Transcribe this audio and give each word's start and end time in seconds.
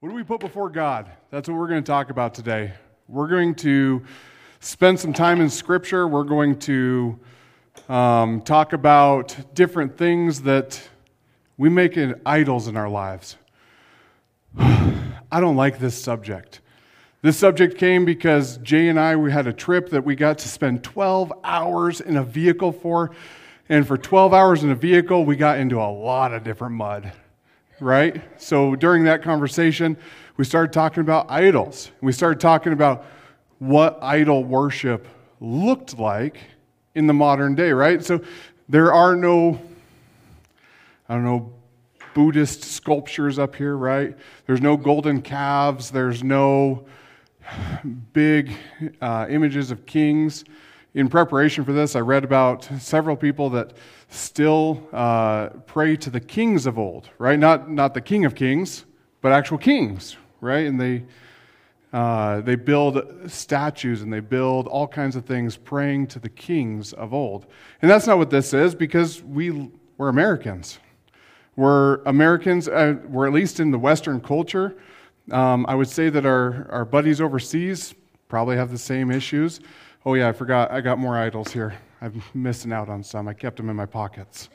What 0.00 0.10
do 0.10 0.14
we 0.14 0.24
put 0.24 0.40
before 0.40 0.68
God? 0.68 1.10
That's 1.30 1.48
what 1.48 1.56
we're 1.56 1.68
going 1.68 1.82
to 1.82 1.86
talk 1.86 2.10
about 2.10 2.34
today. 2.34 2.74
We're 3.08 3.28
going 3.28 3.54
to 3.54 4.02
spend 4.60 5.00
some 5.00 5.14
time 5.14 5.40
in 5.40 5.48
Scripture. 5.48 6.06
We're 6.06 6.24
going 6.24 6.58
to 6.60 7.18
um, 7.88 8.42
talk 8.42 8.74
about 8.74 9.34
different 9.54 9.96
things 9.96 10.42
that 10.42 10.86
we 11.56 11.70
make 11.70 11.96
it 11.96 12.20
idols 12.26 12.68
in 12.68 12.76
our 12.76 12.90
lives. 12.90 13.38
I 14.58 15.40
don't 15.40 15.56
like 15.56 15.78
this 15.78 15.98
subject. 15.98 16.60
This 17.22 17.38
subject 17.38 17.78
came 17.78 18.04
because 18.04 18.58
Jay 18.58 18.88
and 18.88 19.00
I 19.00 19.16
we 19.16 19.32
had 19.32 19.46
a 19.46 19.52
trip 19.54 19.88
that 19.90 20.04
we 20.04 20.14
got 20.14 20.36
to 20.40 20.48
spend 20.48 20.84
12 20.84 21.32
hours 21.42 22.02
in 22.02 22.18
a 22.18 22.22
vehicle 22.22 22.72
for. 22.72 23.12
And 23.70 23.86
for 23.86 23.96
12 23.96 24.34
hours 24.34 24.62
in 24.62 24.70
a 24.70 24.74
vehicle, 24.74 25.24
we 25.24 25.36
got 25.36 25.58
into 25.58 25.80
a 25.80 25.88
lot 25.90 26.34
of 26.34 26.44
different 26.44 26.74
mud 26.74 27.14
right? 27.80 28.22
So 28.40 28.74
during 28.76 29.04
that 29.04 29.22
conversation, 29.22 29.96
we 30.36 30.44
started 30.44 30.72
talking 30.72 31.00
about 31.00 31.30
idols. 31.30 31.90
We 32.00 32.12
started 32.12 32.40
talking 32.40 32.72
about 32.72 33.04
what 33.58 33.98
idol 34.02 34.44
worship 34.44 35.06
looked 35.40 35.98
like 35.98 36.38
in 36.94 37.06
the 37.06 37.14
modern 37.14 37.54
day, 37.54 37.72
right? 37.72 38.04
So 38.04 38.20
there 38.68 38.92
are 38.92 39.14
no, 39.14 39.60
I 41.08 41.14
don't 41.14 41.24
know, 41.24 41.52
Buddhist 42.14 42.64
sculptures 42.64 43.38
up 43.38 43.54
here, 43.54 43.76
right? 43.76 44.16
There's 44.46 44.62
no 44.62 44.76
golden 44.76 45.20
calves. 45.20 45.90
There's 45.90 46.24
no 46.24 46.86
big 48.12 48.52
uh, 49.00 49.26
images 49.28 49.70
of 49.70 49.84
kings. 49.84 50.44
In 50.94 51.08
preparation 51.08 51.64
for 51.64 51.72
this, 51.72 51.94
I 51.94 52.00
read 52.00 52.24
about 52.24 52.68
several 52.78 53.16
people 53.16 53.50
that 53.50 53.74
still 54.08 54.88
uh, 54.92 55.48
pray 55.66 55.96
to 55.96 56.10
the 56.10 56.20
kings 56.20 56.66
of 56.66 56.78
old, 56.78 57.10
right? 57.18 57.38
Not, 57.38 57.70
not 57.70 57.92
the 57.92 58.00
king 58.00 58.24
of 58.24 58.34
kings, 58.34 58.86
but 59.20 59.32
actual 59.32 59.58
kings, 59.58 60.16
right? 60.40 60.66
And 60.66 60.80
they, 60.80 61.04
uh, 61.92 62.40
they 62.40 62.56
build 62.56 63.02
statues 63.26 64.02
and 64.02 64.12
they 64.12 64.20
build 64.20 64.66
all 64.68 64.86
kinds 64.86 65.16
of 65.16 65.24
things 65.24 65.56
praying 65.56 66.06
to 66.08 66.18
the 66.18 66.28
kings 66.28 66.92
of 66.92 67.12
old. 67.12 67.46
And 67.82 67.90
that's 67.90 68.06
not 68.06 68.18
what 68.18 68.30
this 68.30 68.54
is 68.54 68.74
because 68.74 69.22
we, 69.22 69.70
we're 69.98 70.08
Americans. 70.08 70.78
We're 71.56 72.02
Americans, 72.04 72.68
uh, 72.68 72.96
we're 73.08 73.26
at 73.26 73.32
least 73.32 73.60
in 73.60 73.70
the 73.70 73.78
Western 73.78 74.20
culture. 74.20 74.76
Um, 75.30 75.64
I 75.68 75.74
would 75.74 75.88
say 75.88 76.10
that 76.10 76.26
our, 76.26 76.68
our 76.70 76.84
buddies 76.84 77.20
overseas 77.20 77.94
probably 78.28 78.56
have 78.56 78.70
the 78.70 78.78
same 78.78 79.10
issues. 79.10 79.60
Oh, 80.06 80.14
yeah, 80.14 80.28
I 80.28 80.32
forgot. 80.32 80.70
I 80.70 80.82
got 80.82 81.00
more 81.00 81.18
idols 81.18 81.52
here. 81.52 81.74
I'm 82.00 82.22
missing 82.32 82.72
out 82.72 82.88
on 82.88 83.02
some. 83.02 83.26
I 83.26 83.34
kept 83.34 83.56
them 83.56 83.68
in 83.68 83.74
my 83.74 83.86
pockets. 83.86 84.48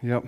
Yep. 0.00 0.26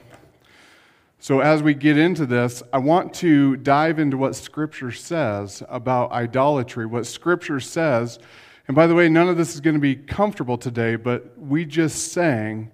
So, 1.20 1.38
as 1.38 1.62
we 1.62 1.72
get 1.72 1.96
into 1.96 2.26
this, 2.26 2.64
I 2.72 2.78
want 2.78 3.14
to 3.14 3.56
dive 3.58 4.00
into 4.00 4.16
what 4.16 4.34
Scripture 4.34 4.90
says 4.90 5.62
about 5.68 6.10
idolatry, 6.10 6.86
what 6.86 7.06
Scripture 7.06 7.60
says. 7.60 8.18
And 8.66 8.74
by 8.74 8.88
the 8.88 8.96
way, 8.96 9.08
none 9.08 9.28
of 9.28 9.36
this 9.36 9.54
is 9.54 9.60
going 9.60 9.74
to 9.74 9.80
be 9.80 9.94
comfortable 9.94 10.58
today, 10.58 10.96
but 10.96 11.38
we 11.38 11.64
just 11.64 12.10
sang 12.10 12.72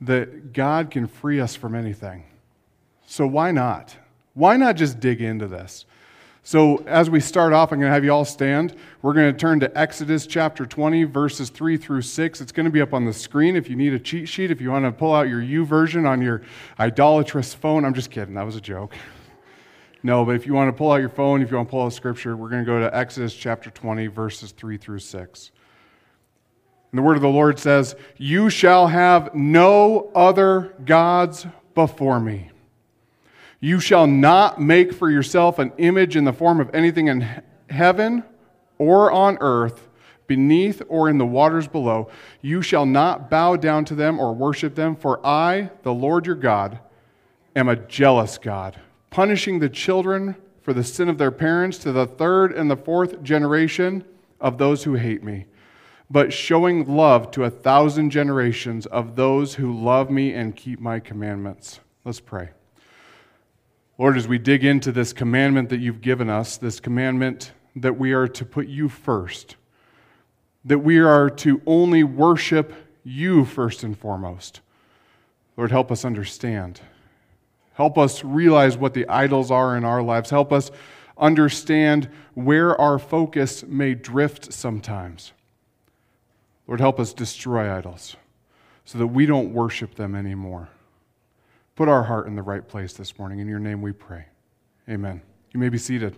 that 0.00 0.54
God 0.54 0.90
can 0.90 1.06
free 1.06 1.38
us 1.38 1.54
from 1.54 1.74
anything. 1.74 2.24
So, 3.04 3.26
why 3.26 3.50
not? 3.50 3.94
Why 4.32 4.56
not 4.56 4.76
just 4.76 5.00
dig 5.00 5.20
into 5.20 5.48
this? 5.48 5.84
So, 6.46 6.76
as 6.86 7.08
we 7.08 7.20
start 7.20 7.54
off, 7.54 7.72
I'm 7.72 7.80
going 7.80 7.88
to 7.88 7.94
have 7.94 8.04
you 8.04 8.12
all 8.12 8.26
stand. 8.26 8.76
We're 9.00 9.14
going 9.14 9.32
to 9.32 9.38
turn 9.38 9.60
to 9.60 9.78
Exodus 9.78 10.26
chapter 10.26 10.66
20, 10.66 11.04
verses 11.04 11.48
3 11.48 11.78
through 11.78 12.02
6. 12.02 12.40
It's 12.42 12.52
going 12.52 12.66
to 12.66 12.70
be 12.70 12.82
up 12.82 12.92
on 12.92 13.06
the 13.06 13.14
screen 13.14 13.56
if 13.56 13.70
you 13.70 13.76
need 13.76 13.94
a 13.94 13.98
cheat 13.98 14.28
sheet, 14.28 14.50
if 14.50 14.60
you 14.60 14.70
want 14.70 14.84
to 14.84 14.92
pull 14.92 15.14
out 15.14 15.26
your 15.26 15.40
YouVersion 15.40 16.06
on 16.06 16.20
your 16.20 16.42
idolatrous 16.78 17.54
phone. 17.54 17.86
I'm 17.86 17.94
just 17.94 18.10
kidding, 18.10 18.34
that 18.34 18.44
was 18.44 18.56
a 18.56 18.60
joke. 18.60 18.94
No, 20.02 20.22
but 20.26 20.36
if 20.36 20.46
you 20.46 20.52
want 20.52 20.68
to 20.68 20.76
pull 20.76 20.92
out 20.92 20.96
your 20.96 21.08
phone, 21.08 21.40
if 21.40 21.50
you 21.50 21.56
want 21.56 21.66
to 21.66 21.70
pull 21.70 21.86
out 21.86 21.94
scripture, 21.94 22.36
we're 22.36 22.50
going 22.50 22.62
to 22.62 22.66
go 22.66 22.78
to 22.78 22.94
Exodus 22.94 23.34
chapter 23.34 23.70
20, 23.70 24.08
verses 24.08 24.52
3 24.52 24.76
through 24.76 24.98
6. 24.98 25.50
And 26.92 26.98
the 26.98 27.02
word 27.02 27.16
of 27.16 27.22
the 27.22 27.28
Lord 27.28 27.58
says, 27.58 27.96
You 28.18 28.50
shall 28.50 28.88
have 28.88 29.34
no 29.34 30.10
other 30.14 30.74
gods 30.84 31.46
before 31.74 32.20
me. 32.20 32.50
You 33.64 33.80
shall 33.80 34.06
not 34.06 34.60
make 34.60 34.92
for 34.92 35.10
yourself 35.10 35.58
an 35.58 35.72
image 35.78 36.16
in 36.16 36.24
the 36.24 36.34
form 36.34 36.60
of 36.60 36.68
anything 36.74 37.06
in 37.06 37.26
heaven 37.70 38.22
or 38.76 39.10
on 39.10 39.38
earth, 39.40 39.88
beneath 40.26 40.82
or 40.86 41.08
in 41.08 41.16
the 41.16 41.24
waters 41.24 41.66
below. 41.66 42.10
You 42.42 42.60
shall 42.60 42.84
not 42.84 43.30
bow 43.30 43.56
down 43.56 43.86
to 43.86 43.94
them 43.94 44.20
or 44.20 44.34
worship 44.34 44.74
them, 44.74 44.94
for 44.94 45.26
I, 45.26 45.70
the 45.82 45.94
Lord 45.94 46.26
your 46.26 46.34
God, 46.34 46.78
am 47.56 47.70
a 47.70 47.76
jealous 47.76 48.36
God, 48.36 48.78
punishing 49.08 49.60
the 49.60 49.70
children 49.70 50.36
for 50.60 50.74
the 50.74 50.84
sin 50.84 51.08
of 51.08 51.16
their 51.16 51.30
parents 51.30 51.78
to 51.78 51.92
the 51.92 52.06
third 52.06 52.52
and 52.52 52.70
the 52.70 52.76
fourth 52.76 53.22
generation 53.22 54.04
of 54.42 54.58
those 54.58 54.84
who 54.84 54.92
hate 54.92 55.24
me, 55.24 55.46
but 56.10 56.34
showing 56.34 56.84
love 56.86 57.30
to 57.30 57.44
a 57.44 57.50
thousand 57.50 58.10
generations 58.10 58.84
of 58.84 59.16
those 59.16 59.54
who 59.54 59.72
love 59.72 60.10
me 60.10 60.34
and 60.34 60.54
keep 60.54 60.80
my 60.80 61.00
commandments. 61.00 61.80
Let's 62.04 62.20
pray. 62.20 62.50
Lord, 63.96 64.16
as 64.16 64.26
we 64.26 64.38
dig 64.38 64.64
into 64.64 64.90
this 64.90 65.12
commandment 65.12 65.68
that 65.68 65.78
you've 65.78 66.00
given 66.00 66.28
us, 66.28 66.56
this 66.56 66.80
commandment 66.80 67.52
that 67.76 67.96
we 67.96 68.12
are 68.12 68.26
to 68.28 68.44
put 68.44 68.66
you 68.66 68.88
first, 68.88 69.56
that 70.64 70.80
we 70.80 70.98
are 70.98 71.30
to 71.30 71.62
only 71.66 72.02
worship 72.02 72.72
you 73.04 73.44
first 73.44 73.84
and 73.84 73.96
foremost. 73.96 74.60
Lord, 75.56 75.70
help 75.70 75.92
us 75.92 76.04
understand. 76.04 76.80
Help 77.74 77.96
us 77.96 78.24
realize 78.24 78.76
what 78.76 78.94
the 78.94 79.06
idols 79.08 79.50
are 79.50 79.76
in 79.76 79.84
our 79.84 80.02
lives. 80.02 80.30
Help 80.30 80.52
us 80.52 80.72
understand 81.16 82.08
where 82.34 82.80
our 82.80 82.98
focus 82.98 83.64
may 83.64 83.94
drift 83.94 84.52
sometimes. 84.52 85.32
Lord, 86.66 86.80
help 86.80 86.98
us 86.98 87.12
destroy 87.12 87.72
idols 87.72 88.16
so 88.84 88.98
that 88.98 89.06
we 89.06 89.26
don't 89.26 89.52
worship 89.52 89.94
them 89.94 90.14
anymore. 90.16 90.68
Put 91.76 91.88
our 91.88 92.04
heart 92.04 92.26
in 92.26 92.36
the 92.36 92.42
right 92.42 92.66
place 92.66 92.92
this 92.92 93.18
morning. 93.18 93.40
In 93.40 93.48
your 93.48 93.58
name 93.58 93.82
we 93.82 93.92
pray. 93.92 94.26
Amen. 94.88 95.20
You 95.52 95.60
may 95.60 95.68
be 95.68 95.78
seated. 95.78 96.16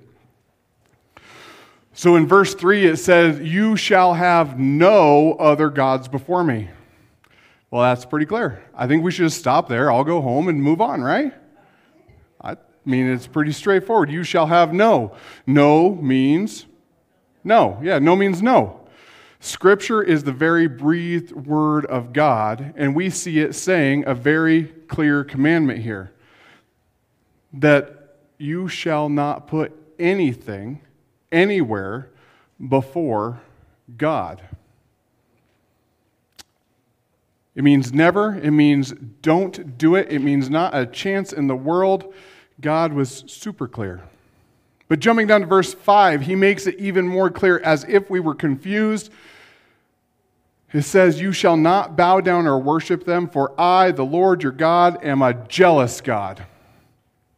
So 1.94 2.16
in 2.16 2.26
verse 2.26 2.54
3, 2.54 2.84
it 2.84 2.98
says, 2.98 3.40
You 3.40 3.76
shall 3.76 4.14
have 4.14 4.58
no 4.58 5.32
other 5.34 5.70
gods 5.70 6.08
before 6.08 6.44
me. 6.44 6.68
Well, 7.70 7.82
that's 7.82 8.04
pretty 8.04 8.26
clear. 8.26 8.62
I 8.74 8.86
think 8.86 9.02
we 9.02 9.10
should 9.10 9.24
just 9.24 9.38
stop 9.38 9.68
there. 9.68 9.90
I'll 9.90 10.04
go 10.04 10.20
home 10.20 10.48
and 10.48 10.62
move 10.62 10.80
on, 10.80 11.00
right? 11.00 11.32
I 12.40 12.56
mean, 12.84 13.06
it's 13.06 13.26
pretty 13.26 13.52
straightforward. 13.52 14.10
You 14.10 14.22
shall 14.22 14.46
have 14.46 14.72
no. 14.72 15.16
No 15.46 15.94
means 15.94 16.66
no. 17.42 17.78
Yeah, 17.82 17.98
no 17.98 18.14
means 18.16 18.42
no. 18.42 18.80
Scripture 19.40 20.02
is 20.02 20.24
the 20.24 20.32
very 20.32 20.66
breathed 20.66 21.32
word 21.32 21.86
of 21.86 22.12
God, 22.12 22.74
and 22.76 22.94
we 22.94 23.08
see 23.08 23.38
it 23.38 23.54
saying 23.54 24.04
a 24.06 24.14
very 24.14 24.74
clear 24.88 25.24
commandment 25.24 25.80
here 25.80 26.12
that 27.52 28.16
you 28.38 28.68
shall 28.68 29.08
not 29.08 29.46
put 29.46 29.72
anything 29.98 30.80
anywhere 31.32 32.10
before 32.68 33.40
God. 33.96 34.42
It 37.54 37.64
means 37.64 37.92
never. 37.92 38.34
It 38.34 38.50
means 38.50 38.92
don't 39.22 39.78
do 39.78 39.94
it. 39.94 40.08
It 40.10 40.20
means 40.20 40.50
not 40.50 40.74
a 40.74 40.84
chance 40.84 41.32
in 41.32 41.46
the 41.46 41.56
world. 41.56 42.12
God 42.60 42.92
was 42.92 43.24
super 43.26 43.66
clear. 43.66 44.02
But 44.88 45.00
jumping 45.00 45.26
down 45.26 45.40
to 45.40 45.46
verse 45.46 45.74
5, 45.74 46.22
he 46.22 46.36
makes 46.36 46.66
it 46.66 46.78
even 46.78 47.06
more 47.06 47.30
clear 47.30 47.58
as 47.60 47.84
if 47.88 48.08
we 48.08 48.20
were 48.20 48.34
confused. 48.34 49.10
It 50.76 50.84
says, 50.84 51.22
You 51.22 51.32
shall 51.32 51.56
not 51.56 51.96
bow 51.96 52.20
down 52.20 52.46
or 52.46 52.58
worship 52.58 53.04
them, 53.04 53.30
for 53.30 53.58
I, 53.58 53.92
the 53.92 54.04
Lord 54.04 54.42
your 54.42 54.52
God, 54.52 55.02
am 55.02 55.22
a 55.22 55.32
jealous 55.32 56.02
God. 56.02 56.44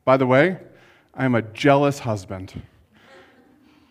By 0.05 0.17
the 0.17 0.27
way, 0.27 0.59
I 1.15 1.25
am 1.25 1.37
a 1.37 1.43
jealous 1.43 2.01
husband. 2.01 2.61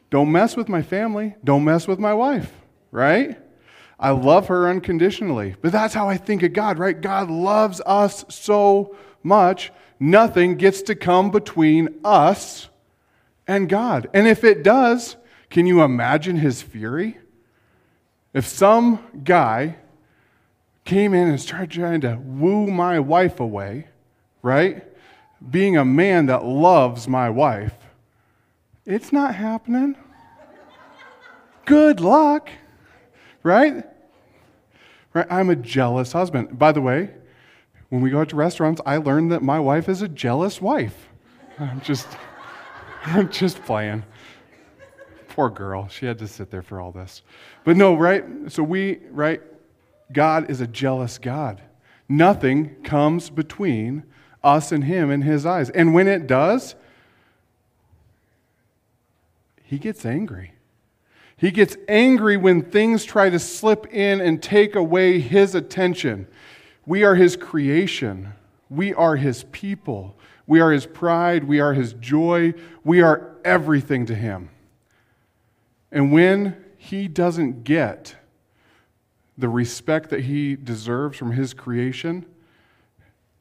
Don't 0.09 0.33
mess 0.33 0.57
with 0.57 0.67
my 0.67 0.81
family. 0.81 1.35
Don't 1.45 1.63
mess 1.63 1.87
with 1.87 1.97
my 1.97 2.13
wife, 2.13 2.51
right? 2.91 3.39
I 3.97 4.09
love 4.09 4.47
her 4.47 4.67
unconditionally. 4.67 5.55
But 5.61 5.71
that's 5.71 5.93
how 5.93 6.09
I 6.09 6.17
think 6.17 6.43
of 6.43 6.51
God, 6.51 6.77
right? 6.77 6.99
God 6.99 7.29
loves 7.29 7.79
us 7.85 8.25
so 8.27 8.97
much, 9.23 9.71
nothing 9.97 10.57
gets 10.57 10.81
to 10.81 10.95
come 10.95 11.31
between 11.31 12.01
us 12.03 12.67
and 13.47 13.69
God. 13.69 14.09
And 14.13 14.27
if 14.27 14.43
it 14.43 14.61
does, 14.61 15.15
can 15.49 15.67
you 15.67 15.83
imagine 15.83 16.35
his 16.35 16.61
fury? 16.61 17.17
If 18.37 18.45
some 18.45 18.99
guy 19.23 19.77
came 20.85 21.15
in 21.15 21.27
and 21.27 21.41
started 21.41 21.71
trying 21.71 22.01
to 22.01 22.19
woo 22.23 22.67
my 22.67 22.99
wife 22.99 23.39
away, 23.39 23.87
right? 24.43 24.83
Being 25.49 25.75
a 25.75 25.83
man 25.83 26.27
that 26.27 26.45
loves 26.45 27.07
my 27.07 27.31
wife, 27.31 27.73
it's 28.85 29.11
not 29.11 29.33
happening. 29.33 29.95
Good 31.65 31.99
luck, 31.99 32.51
right? 33.41 33.83
Right? 35.15 35.27
I'm 35.31 35.49
a 35.49 35.55
jealous 35.55 36.11
husband. 36.11 36.59
By 36.59 36.71
the 36.73 36.81
way, 36.81 37.09
when 37.89 38.03
we 38.03 38.11
go 38.11 38.19
out 38.19 38.29
to 38.29 38.35
restaurants, 38.35 38.79
I 38.85 38.97
learned 38.97 39.31
that 39.31 39.41
my 39.41 39.59
wife 39.59 39.89
is 39.89 40.03
a 40.03 40.07
jealous 40.07 40.61
wife. 40.61 41.09
I'm 41.57 41.81
just 41.81 42.07
I'm 43.03 43.31
just 43.31 43.63
playing. 43.63 44.03
Poor 45.37 45.51
girl. 45.51 45.87
She 45.87 46.07
had 46.07 46.17
to 46.17 46.27
sit 46.27 46.49
there 46.49 46.63
for 46.63 46.81
all 46.81 46.91
this. 46.91 47.21
But 47.63 47.77
no, 47.77 47.93
right? 47.95 48.25
So 48.47 48.63
we, 48.63 49.01
right? 49.11 49.39
God 50.11 50.49
is 50.49 50.61
a 50.61 50.65
jealous 50.65 51.19
God. 51.19 51.61
Nothing 52.09 52.73
comes 52.81 53.29
between 53.29 54.01
us 54.43 54.71
and 54.71 54.85
Him 54.85 55.11
in 55.11 55.21
His 55.21 55.45
eyes. 55.45 55.69
And 55.69 55.93
when 55.93 56.07
it 56.07 56.25
does, 56.25 56.73
He 59.61 59.77
gets 59.77 60.07
angry. 60.07 60.53
He 61.37 61.51
gets 61.51 61.77
angry 61.87 62.35
when 62.35 62.63
things 62.63 63.05
try 63.05 63.29
to 63.29 63.37
slip 63.37 63.85
in 63.93 64.19
and 64.19 64.41
take 64.41 64.75
away 64.75 65.19
His 65.19 65.53
attention. 65.53 66.25
We 66.87 67.03
are 67.03 67.13
His 67.13 67.35
creation, 67.35 68.33
we 68.71 68.91
are 68.91 69.17
His 69.17 69.43
people. 69.51 70.17
We 70.47 70.61
are 70.61 70.71
his 70.71 70.85
pride. 70.85 71.43
We 71.43 71.59
are 71.59 71.73
his 71.73 71.91
joy. 71.91 72.53
We 72.85 73.01
are 73.01 73.35
everything 73.43 74.05
to 74.05 74.15
him. 74.15 74.49
And 75.91 76.11
when 76.11 76.63
he 76.77 77.07
doesn't 77.07 77.63
get 77.63 78.15
the 79.37 79.49
respect 79.49 80.09
that 80.09 80.21
he 80.21 80.55
deserves 80.55 81.17
from 81.17 81.31
his 81.31 81.53
creation, 81.53 82.25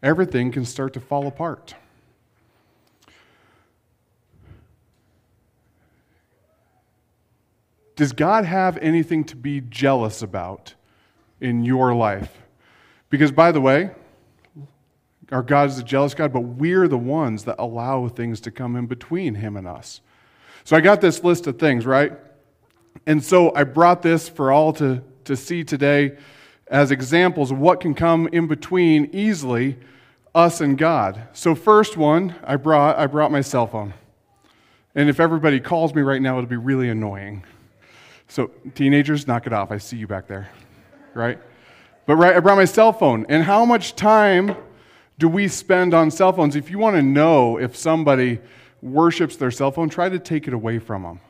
everything 0.02 0.52
can 0.52 0.64
start 0.64 0.92
to 0.92 1.00
fall 1.00 1.26
apart. 1.26 1.74
Does 7.96 8.12
God 8.12 8.44
have 8.44 8.76
anything 8.78 9.24
to 9.24 9.36
be 9.36 9.62
jealous 9.62 10.20
about 10.20 10.74
in 11.40 11.64
your 11.64 11.94
life? 11.94 12.42
Because, 13.08 13.32
by 13.32 13.52
the 13.52 13.60
way, 13.60 13.90
our 15.32 15.42
God 15.42 15.70
is 15.70 15.78
a 15.78 15.82
jealous 15.82 16.12
God, 16.12 16.30
but 16.30 16.40
we're 16.40 16.88
the 16.88 16.98
ones 16.98 17.44
that 17.44 17.56
allow 17.58 18.06
things 18.08 18.40
to 18.42 18.50
come 18.50 18.76
in 18.76 18.86
between 18.86 19.36
Him 19.36 19.56
and 19.56 19.66
us. 19.66 20.02
So 20.64 20.76
I 20.76 20.82
got 20.82 21.00
this 21.00 21.24
list 21.24 21.46
of 21.46 21.58
things, 21.58 21.86
right? 21.86 22.12
And 23.06 23.24
so 23.24 23.54
I 23.54 23.64
brought 23.64 24.02
this 24.02 24.28
for 24.28 24.50
all 24.50 24.72
to, 24.74 25.02
to 25.24 25.36
see 25.36 25.62
today 25.62 26.16
as 26.66 26.90
examples 26.90 27.52
of 27.52 27.58
what 27.58 27.80
can 27.80 27.94
come 27.94 28.28
in 28.28 28.48
between 28.48 29.08
easily 29.12 29.78
us 30.34 30.60
and 30.60 30.76
God. 30.76 31.28
So 31.32 31.54
first 31.54 31.96
one 31.96 32.34
I 32.44 32.56
brought 32.56 32.98
I 32.98 33.06
brought 33.06 33.30
my 33.30 33.40
cell 33.40 33.66
phone. 33.66 33.94
And 34.94 35.08
if 35.08 35.20
everybody 35.20 35.60
calls 35.60 35.94
me 35.94 36.02
right 36.02 36.20
now, 36.20 36.38
it'll 36.38 36.48
be 36.48 36.56
really 36.56 36.88
annoying. 36.88 37.44
So 38.28 38.50
teenagers, 38.74 39.26
knock 39.26 39.46
it 39.46 39.52
off. 39.52 39.70
I 39.70 39.78
see 39.78 39.96
you 39.96 40.06
back 40.06 40.26
there. 40.26 40.50
Right? 41.14 41.38
But 42.06 42.16
right, 42.16 42.36
I 42.36 42.40
brought 42.40 42.56
my 42.56 42.64
cell 42.64 42.92
phone. 42.92 43.26
And 43.28 43.44
how 43.44 43.64
much 43.64 43.94
time 43.94 44.56
do 45.18 45.28
we 45.28 45.48
spend 45.48 45.94
on 45.94 46.10
cell 46.10 46.32
phones? 46.32 46.56
If 46.56 46.70
you 46.70 46.78
want 46.78 46.96
to 46.96 47.02
know 47.02 47.58
if 47.58 47.76
somebody 47.76 48.40
worships 48.82 49.36
their 49.36 49.50
cell 49.50 49.70
phone, 49.70 49.88
try 49.88 50.08
to 50.08 50.18
take 50.18 50.48
it 50.48 50.54
away 50.54 50.78
from 50.78 51.02
them. 51.02 51.20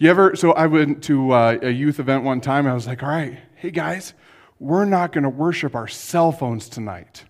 You 0.00 0.08
ever, 0.08 0.34
so 0.34 0.52
I 0.52 0.66
went 0.66 1.04
to 1.04 1.32
uh, 1.32 1.58
a 1.60 1.68
youth 1.68 2.00
event 2.00 2.24
one 2.24 2.40
time, 2.40 2.66
I 2.66 2.72
was 2.72 2.86
like, 2.86 3.02
all 3.02 3.10
right, 3.10 3.38
hey 3.56 3.70
guys, 3.70 4.14
we're 4.58 4.86
not 4.86 5.12
going 5.12 5.24
to 5.24 5.28
worship 5.28 5.74
our 5.74 5.88
cell 5.88 6.32
phones 6.32 6.70
tonight. 6.70 7.24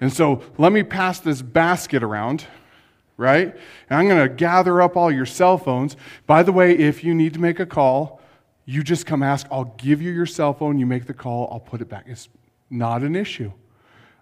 And 0.00 0.12
so 0.12 0.40
let 0.56 0.70
me 0.70 0.84
pass 0.84 1.18
this 1.18 1.42
basket 1.42 2.04
around, 2.04 2.46
right? 3.16 3.52
And 3.90 3.98
I'm 3.98 4.06
going 4.06 4.22
to 4.22 4.32
gather 4.32 4.80
up 4.80 4.96
all 4.96 5.10
your 5.10 5.26
cell 5.26 5.58
phones. 5.58 5.96
By 6.28 6.44
the 6.44 6.52
way, 6.52 6.78
if 6.78 7.02
you 7.02 7.12
need 7.12 7.34
to 7.34 7.40
make 7.40 7.58
a 7.58 7.66
call, 7.66 8.20
you 8.66 8.84
just 8.84 9.04
come 9.04 9.24
ask. 9.24 9.48
I'll 9.50 9.74
give 9.76 10.00
you 10.00 10.12
your 10.12 10.26
cell 10.26 10.54
phone. 10.54 10.78
You 10.78 10.86
make 10.86 11.06
the 11.06 11.14
call. 11.14 11.48
I'll 11.50 11.58
put 11.58 11.80
it 11.80 11.88
back. 11.88 12.04
It's 12.06 12.28
not 12.70 13.02
an 13.02 13.16
issue. 13.16 13.50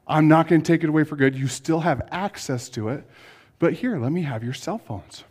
I'm 0.09 0.27
not 0.27 0.49
going 0.49 0.63
to 0.63 0.67
take 0.67 0.85
it 0.85 0.89
away 0.89 1.05
for 1.05 1.17
good. 1.17 1.37
You 1.37 1.49
still 1.49 1.81
have 1.81 2.01
access 2.11 2.71
to 2.71 2.89
it. 2.89 3.05
But 3.59 3.75
here, 3.75 3.99
let 3.99 4.11
me 4.11 4.23
have 4.23 4.43
your 4.43 4.55
cell 4.55 4.79
phones. 4.79 5.25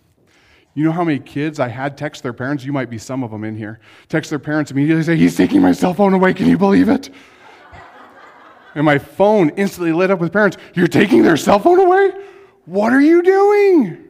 You 0.75 0.83
know 0.83 0.91
how 0.91 1.03
many 1.03 1.19
kids 1.19 1.59
I 1.59 1.67
had 1.67 1.97
text 1.97 2.23
their 2.23 2.33
parents? 2.33 2.65
You 2.65 2.73
might 2.73 2.89
be 2.89 2.97
some 2.97 3.23
of 3.23 3.29
them 3.31 3.43
in 3.43 3.55
here. 3.55 3.79
Text 4.09 4.29
their 4.29 4.39
parents 4.39 4.71
immediately 4.71 5.03
say, 5.03 5.15
He's 5.15 5.37
taking 5.37 5.61
my 5.61 5.71
cell 5.71 5.93
phone 5.93 6.13
away. 6.13 6.33
Can 6.33 6.47
you 6.47 6.57
believe 6.57 6.89
it? 6.89 7.09
and 8.75 8.85
my 8.85 8.97
phone 8.97 9.49
instantly 9.51 9.93
lit 9.93 10.09
up 10.09 10.19
with 10.19 10.33
parents, 10.33 10.57
You're 10.73 10.87
taking 10.87 11.21
their 11.21 11.37
cell 11.37 11.59
phone 11.59 11.79
away? 11.79 12.11
What 12.65 12.91
are 12.91 13.01
you 13.01 13.21
doing? 13.21 14.05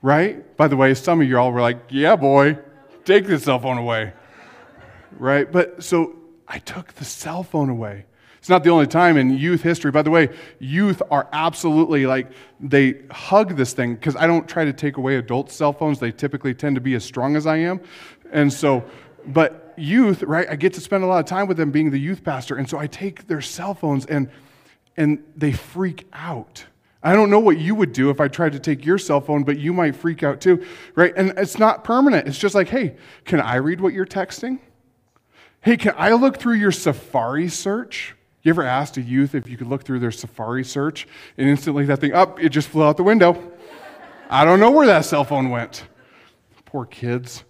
Right? 0.00 0.56
By 0.56 0.68
the 0.68 0.76
way, 0.76 0.94
some 0.94 1.20
of 1.20 1.28
y'all 1.28 1.52
were 1.52 1.60
like, 1.60 1.78
Yeah, 1.90 2.16
boy, 2.16 2.58
take 3.04 3.26
the 3.26 3.38
cell 3.38 3.58
phone 3.58 3.76
away. 3.76 4.14
Right? 5.18 5.50
But 5.50 5.82
so 5.84 6.16
I 6.48 6.60
took 6.60 6.94
the 6.94 7.04
cell 7.04 7.42
phone 7.42 7.68
away. 7.68 8.06
It's 8.44 8.50
not 8.50 8.62
the 8.62 8.68
only 8.68 8.86
time 8.86 9.16
in 9.16 9.38
youth 9.38 9.62
history. 9.62 9.90
By 9.90 10.02
the 10.02 10.10
way, 10.10 10.28
youth 10.58 11.00
are 11.10 11.26
absolutely 11.32 12.04
like, 12.04 12.30
they 12.60 13.00
hug 13.10 13.56
this 13.56 13.72
thing 13.72 13.94
because 13.94 14.16
I 14.16 14.26
don't 14.26 14.46
try 14.46 14.66
to 14.66 14.72
take 14.74 14.98
away 14.98 15.16
adult 15.16 15.50
cell 15.50 15.72
phones. 15.72 15.98
They 15.98 16.12
typically 16.12 16.52
tend 16.52 16.74
to 16.74 16.82
be 16.82 16.94
as 16.94 17.02
strong 17.02 17.36
as 17.36 17.46
I 17.46 17.56
am. 17.56 17.80
And 18.32 18.52
so, 18.52 18.84
but 19.28 19.72
youth, 19.78 20.22
right, 20.24 20.46
I 20.46 20.56
get 20.56 20.74
to 20.74 20.82
spend 20.82 21.04
a 21.04 21.06
lot 21.06 21.20
of 21.20 21.24
time 21.24 21.46
with 21.46 21.56
them 21.56 21.70
being 21.70 21.90
the 21.90 21.98
youth 21.98 22.22
pastor. 22.22 22.56
And 22.56 22.68
so 22.68 22.78
I 22.78 22.86
take 22.86 23.28
their 23.28 23.40
cell 23.40 23.72
phones 23.72 24.04
and, 24.04 24.28
and 24.98 25.24
they 25.34 25.52
freak 25.52 26.06
out. 26.12 26.66
I 27.02 27.14
don't 27.14 27.30
know 27.30 27.40
what 27.40 27.56
you 27.56 27.74
would 27.74 27.94
do 27.94 28.10
if 28.10 28.20
I 28.20 28.28
tried 28.28 28.52
to 28.52 28.58
take 28.58 28.84
your 28.84 28.98
cell 28.98 29.22
phone, 29.22 29.44
but 29.44 29.58
you 29.58 29.72
might 29.72 29.96
freak 29.96 30.22
out 30.22 30.42
too, 30.42 30.66
right? 30.96 31.14
And 31.16 31.32
it's 31.38 31.58
not 31.58 31.82
permanent. 31.82 32.28
It's 32.28 32.38
just 32.38 32.54
like, 32.54 32.68
hey, 32.68 32.96
can 33.24 33.40
I 33.40 33.54
read 33.54 33.80
what 33.80 33.94
you're 33.94 34.04
texting? 34.04 34.58
Hey, 35.62 35.78
can 35.78 35.94
I 35.96 36.12
look 36.12 36.36
through 36.36 36.56
your 36.56 36.72
Safari 36.72 37.48
search? 37.48 38.14
You 38.44 38.50
ever 38.50 38.62
asked 38.62 38.98
a 38.98 39.00
youth 39.00 39.34
if 39.34 39.48
you 39.48 39.56
could 39.56 39.68
look 39.68 39.84
through 39.84 40.00
their 40.00 40.10
Safari 40.10 40.64
search 40.64 41.08
and 41.38 41.48
instantly 41.48 41.86
that 41.86 41.98
thing 41.98 42.12
up, 42.12 42.38
it 42.38 42.50
just 42.50 42.68
flew 42.68 42.84
out 42.84 42.98
the 42.98 43.02
window? 43.02 43.52
I 44.28 44.44
don't 44.44 44.60
know 44.60 44.70
where 44.70 44.86
that 44.86 45.06
cell 45.06 45.24
phone 45.24 45.48
went. 45.48 45.86
Poor 46.66 46.84
kids. 46.84 47.42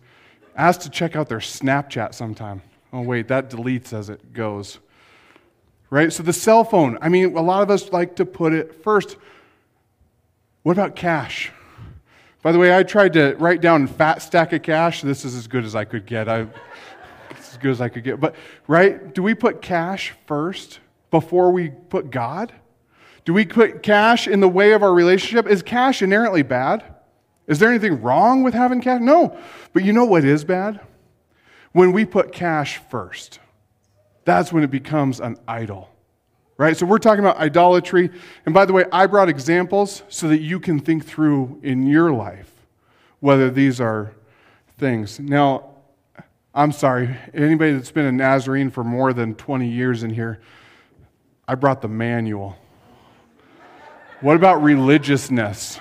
Asked 0.56 0.82
to 0.82 0.90
check 0.90 1.16
out 1.16 1.28
their 1.28 1.40
Snapchat 1.40 2.14
sometime. 2.14 2.62
Oh, 2.92 3.00
wait, 3.00 3.26
that 3.26 3.50
deletes 3.50 3.92
as 3.92 4.08
it 4.08 4.32
goes. 4.32 4.78
Right? 5.90 6.12
So 6.12 6.22
the 6.22 6.32
cell 6.32 6.62
phone, 6.62 6.96
I 7.02 7.08
mean, 7.08 7.36
a 7.36 7.42
lot 7.42 7.64
of 7.64 7.70
us 7.70 7.90
like 7.90 8.14
to 8.16 8.24
put 8.24 8.52
it 8.52 8.84
first. 8.84 9.16
What 10.62 10.72
about 10.72 10.94
cash? 10.94 11.50
By 12.40 12.52
the 12.52 12.58
way, 12.60 12.76
I 12.76 12.84
tried 12.84 13.14
to 13.14 13.34
write 13.40 13.60
down 13.60 13.88
fat 13.88 14.22
stack 14.22 14.52
of 14.52 14.62
cash. 14.62 15.02
This 15.02 15.24
is 15.24 15.34
as 15.34 15.48
good 15.48 15.64
as 15.64 15.74
I 15.74 15.86
could 15.86 16.06
get. 16.06 16.28
I, 16.28 16.46
as 17.30 17.56
good 17.60 17.72
as 17.72 17.80
I 17.80 17.88
could 17.88 18.04
get. 18.04 18.20
But, 18.20 18.36
right? 18.68 19.12
Do 19.12 19.24
we 19.24 19.34
put 19.34 19.60
cash 19.60 20.14
first? 20.26 20.78
Before 21.14 21.52
we 21.52 21.68
put 21.68 22.10
God? 22.10 22.52
Do 23.24 23.32
we 23.32 23.44
put 23.44 23.84
cash 23.84 24.26
in 24.26 24.40
the 24.40 24.48
way 24.48 24.72
of 24.72 24.82
our 24.82 24.92
relationship? 24.92 25.46
Is 25.46 25.62
cash 25.62 26.02
inherently 26.02 26.42
bad? 26.42 26.82
Is 27.46 27.60
there 27.60 27.68
anything 27.68 28.02
wrong 28.02 28.42
with 28.42 28.52
having 28.52 28.80
cash? 28.80 29.00
No. 29.00 29.38
But 29.72 29.84
you 29.84 29.92
know 29.92 30.06
what 30.06 30.24
is 30.24 30.42
bad? 30.44 30.80
When 31.70 31.92
we 31.92 32.04
put 32.04 32.32
cash 32.32 32.80
first, 32.90 33.38
that's 34.24 34.52
when 34.52 34.64
it 34.64 34.72
becomes 34.72 35.20
an 35.20 35.36
idol. 35.46 35.88
Right? 36.56 36.76
So 36.76 36.84
we're 36.84 36.98
talking 36.98 37.20
about 37.20 37.36
idolatry. 37.36 38.10
And 38.44 38.52
by 38.52 38.64
the 38.64 38.72
way, 38.72 38.84
I 38.90 39.06
brought 39.06 39.28
examples 39.28 40.02
so 40.08 40.26
that 40.26 40.40
you 40.40 40.58
can 40.58 40.80
think 40.80 41.06
through 41.06 41.60
in 41.62 41.86
your 41.86 42.10
life 42.10 42.50
whether 43.20 43.50
these 43.50 43.80
are 43.80 44.14
things. 44.78 45.20
Now, 45.20 45.74
I'm 46.52 46.72
sorry, 46.72 47.16
anybody 47.32 47.74
that's 47.74 47.92
been 47.92 48.06
a 48.06 48.12
Nazarene 48.12 48.70
for 48.70 48.82
more 48.82 49.12
than 49.12 49.36
20 49.36 49.68
years 49.68 50.02
in 50.02 50.10
here, 50.10 50.40
I 51.46 51.54
brought 51.54 51.82
the 51.82 51.88
manual. 51.88 52.56
What 54.20 54.36
about 54.36 54.62
religiousness? 54.62 55.80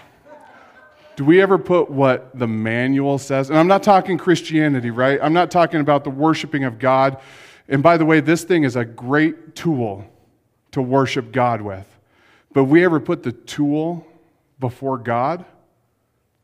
Do 1.15 1.25
we 1.25 1.41
ever 1.41 1.58
put 1.58 1.89
what 1.89 2.38
the 2.38 2.48
manual 2.48 3.17
says? 3.17 3.50
And 3.50 3.58
I'm 3.58 3.67
not 3.67 3.84
talking 3.84 4.17
Christianity, 4.17 4.89
right? 4.89 5.20
I'm 5.22 5.34
not 5.34 5.51
talking 5.51 5.79
about 5.79 6.03
the 6.03 6.10
worshiping 6.10 6.63
of 6.63 6.79
God. 6.79 7.17
And 7.70 7.84
by 7.84 7.98
the 7.98 8.05
way, 8.05 8.20
this 8.20 8.43
thing 8.43 8.63
is 8.63 8.75
a 8.75 8.84
great 8.84 9.55
tool 9.55 10.05
to 10.72 10.82
worship 10.82 11.32
God 11.32 11.62
with. 11.62 11.88
But 12.51 12.65
we 12.65 12.84
ever 12.84 13.00
put 13.00 13.24
the 13.24 13.32
tool 13.32 14.05
before 14.63 14.98
God? 14.98 15.43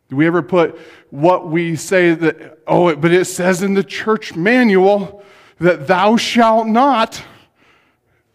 Do 0.10 0.16
we 0.16 0.28
ever 0.28 0.42
put 0.42 0.78
what 1.10 1.48
we 1.48 1.76
say 1.76 2.14
that, 2.14 2.60
oh, 2.68 2.94
but 2.96 3.14
it 3.14 3.26
says 3.26 3.64
in 3.64 3.76
the 3.76 3.84
church 3.84 4.36
manual 4.36 5.24
that 5.60 5.88
thou 5.88 6.18
shalt 6.18 6.68
not? 6.68 7.24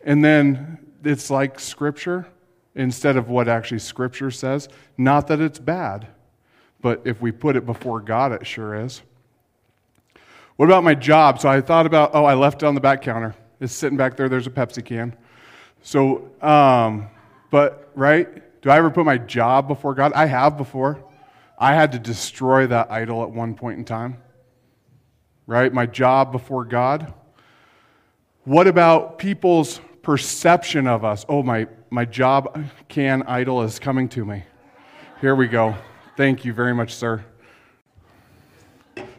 And 0.05 0.25
then 0.25 0.79
it's 1.03 1.31
like 1.31 1.59
Scripture 1.59 2.27
instead 2.75 3.17
of 3.17 3.29
what 3.29 3.49
actually 3.49 3.79
Scripture 3.79 4.31
says. 4.31 4.69
Not 4.97 5.27
that 5.29 5.41
it's 5.41 5.59
bad, 5.59 6.07
but 6.81 7.03
if 7.05 7.21
we 7.21 7.33
put 7.33 7.57
it 7.57 7.67
before 7.67 8.01
God, 8.01 8.33
it 8.33 8.47
sure 8.47 8.75
is. 8.75 9.03
What 10.57 10.67
about 10.67 10.85
my 10.85 10.95
job? 10.95 11.41
So 11.41 11.49
I 11.49 11.61
thought 11.61 11.87
about, 11.87 12.11
oh, 12.15 12.25
I 12.25 12.35
left 12.35 12.63
it 12.63 12.67
on 12.67 12.75
the 12.75 12.81
back 12.81 13.03
counter. 13.03 13.35
It's 13.61 13.73
sitting 13.73 13.97
back 13.97 14.17
there. 14.17 14.29
There's 14.29 14.47
a 14.47 14.51
Pepsi 14.51 14.85
can. 14.85 15.17
So, 15.83 16.31
um, 16.41 17.09
but, 17.51 17.91
right? 17.95 18.61
Do 18.63 18.71
I 18.71 18.77
ever 18.77 18.91
put 18.91 19.05
my 19.05 19.19
job 19.19 19.67
before 19.69 19.95
God? 19.95 20.13
I 20.15 20.27
have 20.27 20.57
before. 20.57 21.03
I 21.59 21.75
had 21.75 21.93
to 21.93 21.99
destroy 21.99 22.67
that 22.67 22.91
idol 22.91 23.23
at 23.23 23.31
one 23.31 23.55
point 23.55 23.79
in 23.79 23.85
time. 23.85 24.19
Right? 25.47 25.73
My 25.73 25.87
job 25.87 26.33
before 26.33 26.65
God. 26.65 27.13
What 28.45 28.67
about 28.67 29.19
people's 29.19 29.81
perception 30.05 30.87
of 30.87 31.05
us? 31.05 31.25
Oh, 31.29 31.43
my, 31.43 31.67
my 31.91 32.05
job 32.05 32.65
can 32.89 33.23
idol 33.25 33.63
is 33.63 33.79
coming 33.79 34.09
to 34.11 34.25
me. 34.25 34.45
Here 35.21 35.35
we 35.35 35.49
go. 35.49 35.75
Thank 36.17 36.45
you 36.45 36.53
very 36.53 36.75
much, 36.75 36.95
sir. 36.95 37.25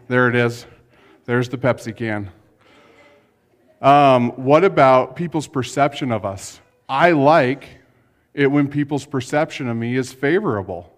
There 0.08 0.30
it 0.30 0.36
is. 0.36 0.66
There's 1.26 1.50
the 1.50 1.58
Pepsi 1.58 1.96
can. 1.96 2.32
Um, 3.82 4.30
what 4.32 4.64
about 4.64 5.16
people's 5.16 5.48
perception 5.48 6.12
of 6.12 6.24
us? 6.26 6.62
I 6.88 7.12
like 7.12 7.68
it 8.34 8.48
when 8.48 8.68
people's 8.68 9.06
perception 9.06 9.68
of 9.68 9.76
me 9.76 9.96
is 9.96 10.14
favorable. 10.14 10.96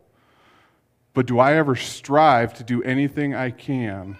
But 1.14 1.26
do 1.26 1.40
I 1.40 1.56
ever 1.56 1.76
strive 1.76 2.54
to 2.56 2.64
do 2.64 2.84
anything 2.84 3.34
I 3.34 3.50
can 3.50 4.18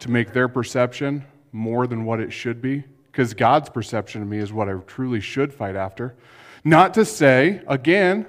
to 0.00 0.10
make 0.10 0.32
their 0.32 0.48
perception 0.48 1.24
more 1.52 1.86
than 1.86 2.04
what 2.04 2.20
it 2.20 2.32
should 2.32 2.60
be? 2.60 2.84
Because 3.14 3.32
God's 3.32 3.70
perception 3.70 4.22
of 4.22 4.28
me 4.28 4.38
is 4.38 4.52
what 4.52 4.68
I 4.68 4.72
truly 4.88 5.20
should 5.20 5.54
fight 5.54 5.76
after. 5.76 6.16
Not 6.64 6.94
to 6.94 7.04
say, 7.04 7.62
again, 7.68 8.26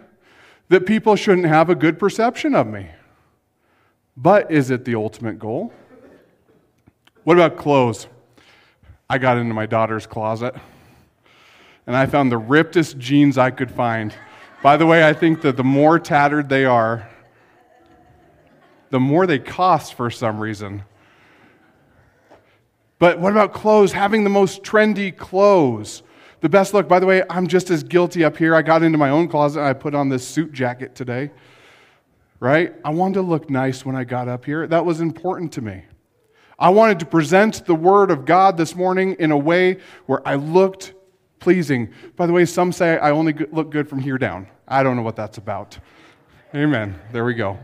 that 0.69 0.85
people 0.85 1.15
shouldn't 1.15 1.47
have 1.47 1.71
a 1.71 1.75
good 1.75 1.97
perception 1.97 2.53
of 2.53 2.67
me. 2.67 2.91
But 4.15 4.51
is 4.51 4.69
it 4.69 4.85
the 4.85 4.93
ultimate 4.93 5.39
goal? 5.39 5.73
What 7.23 7.35
about 7.35 7.57
clothes? 7.57 8.05
I 9.09 9.17
got 9.17 9.39
into 9.39 9.55
my 9.55 9.65
daughter's 9.65 10.05
closet 10.05 10.53
and 11.87 11.95
I 11.95 12.05
found 12.05 12.31
the 12.31 12.37
rippedest 12.37 12.99
jeans 12.99 13.39
I 13.39 13.49
could 13.49 13.71
find. 13.71 14.13
By 14.61 14.77
the 14.77 14.85
way, 14.85 15.03
I 15.03 15.13
think 15.13 15.41
that 15.41 15.57
the 15.57 15.63
more 15.63 15.97
tattered 15.97 16.47
they 16.47 16.65
are, 16.65 17.09
the 18.91 18.99
more 18.99 19.25
they 19.25 19.39
cost 19.39 19.95
for 19.95 20.11
some 20.11 20.39
reason. 20.39 20.83
But 22.99 23.19
what 23.19 23.31
about 23.31 23.53
clothes? 23.53 23.91
Having 23.91 24.23
the 24.23 24.29
most 24.29 24.63
trendy 24.63 25.15
clothes. 25.15 26.03
The 26.41 26.49
best 26.49 26.73
look. 26.73 26.87
By 26.87 26.99
the 26.99 27.05
way, 27.05 27.23
I'm 27.29 27.47
just 27.47 27.69
as 27.69 27.83
guilty 27.83 28.23
up 28.23 28.37
here. 28.37 28.55
I 28.55 28.61
got 28.61 28.83
into 28.83 28.97
my 28.97 29.09
own 29.09 29.27
closet 29.27 29.59
and 29.59 29.67
I 29.67 29.73
put 29.73 29.95
on 29.95 30.09
this 30.09 30.27
suit 30.27 30.51
jacket 30.53 30.95
today. 30.95 31.31
Right? 32.39 32.73
I 32.83 32.91
wanted 32.91 33.15
to 33.15 33.21
look 33.21 33.49
nice 33.49 33.85
when 33.85 33.95
I 33.95 34.03
got 34.03 34.27
up 34.27 34.45
here. 34.45 34.67
That 34.67 34.85
was 34.85 35.01
important 35.01 35.51
to 35.53 35.61
me. 35.61 35.83
I 36.57 36.69
wanted 36.69 36.99
to 36.99 37.05
present 37.05 37.65
the 37.65 37.75
Word 37.75 38.11
of 38.11 38.25
God 38.25 38.57
this 38.57 38.75
morning 38.75 39.15
in 39.19 39.31
a 39.31 39.37
way 39.37 39.77
where 40.05 40.25
I 40.25 40.35
looked 40.35 40.93
pleasing. 41.39 41.91
By 42.15 42.27
the 42.27 42.33
way, 42.33 42.45
some 42.45 42.71
say 42.71 42.97
I 42.97 43.11
only 43.11 43.33
look 43.51 43.71
good 43.71 43.89
from 43.89 43.99
here 43.99 44.17
down. 44.17 44.47
I 44.67 44.83
don't 44.83 44.95
know 44.95 45.01
what 45.01 45.15
that's 45.17 45.37
about. 45.37 45.77
Amen. 46.53 46.99
There 47.11 47.25
we 47.25 47.33
go. 47.33 47.59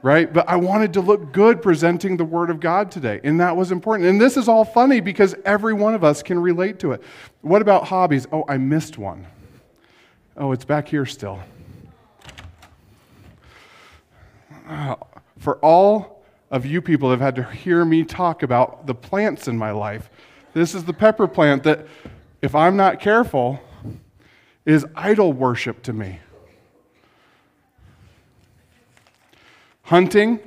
Right? 0.00 0.32
But 0.32 0.48
I 0.48 0.54
wanted 0.56 0.92
to 0.92 1.00
look 1.00 1.32
good 1.32 1.60
presenting 1.60 2.16
the 2.16 2.24
Word 2.24 2.50
of 2.50 2.60
God 2.60 2.90
today, 2.90 3.20
and 3.24 3.40
that 3.40 3.56
was 3.56 3.72
important. 3.72 4.08
And 4.08 4.20
this 4.20 4.36
is 4.36 4.46
all 4.46 4.64
funny 4.64 5.00
because 5.00 5.34
every 5.44 5.74
one 5.74 5.94
of 5.94 6.04
us 6.04 6.22
can 6.22 6.38
relate 6.38 6.78
to 6.80 6.92
it. 6.92 7.02
What 7.40 7.62
about 7.62 7.88
hobbies? 7.88 8.26
Oh, 8.30 8.44
I 8.48 8.58
missed 8.58 8.96
one. 8.96 9.26
Oh, 10.36 10.52
it's 10.52 10.64
back 10.64 10.86
here 10.86 11.04
still. 11.04 11.40
For 15.38 15.56
all 15.56 16.22
of 16.50 16.64
you 16.64 16.80
people 16.80 17.10
have 17.10 17.20
had 17.20 17.34
to 17.36 17.42
hear 17.42 17.84
me 17.84 18.04
talk 18.04 18.44
about 18.44 18.86
the 18.86 18.94
plants 18.94 19.48
in 19.48 19.58
my 19.58 19.72
life. 19.72 20.10
This 20.54 20.74
is 20.74 20.84
the 20.84 20.92
pepper 20.92 21.26
plant 21.26 21.64
that, 21.64 21.86
if 22.40 22.54
I'm 22.54 22.76
not 22.76 23.00
careful, 23.00 23.60
is 24.64 24.86
idol 24.94 25.32
worship 25.32 25.82
to 25.82 25.92
me. 25.92 26.20
Hunting, 29.88 30.38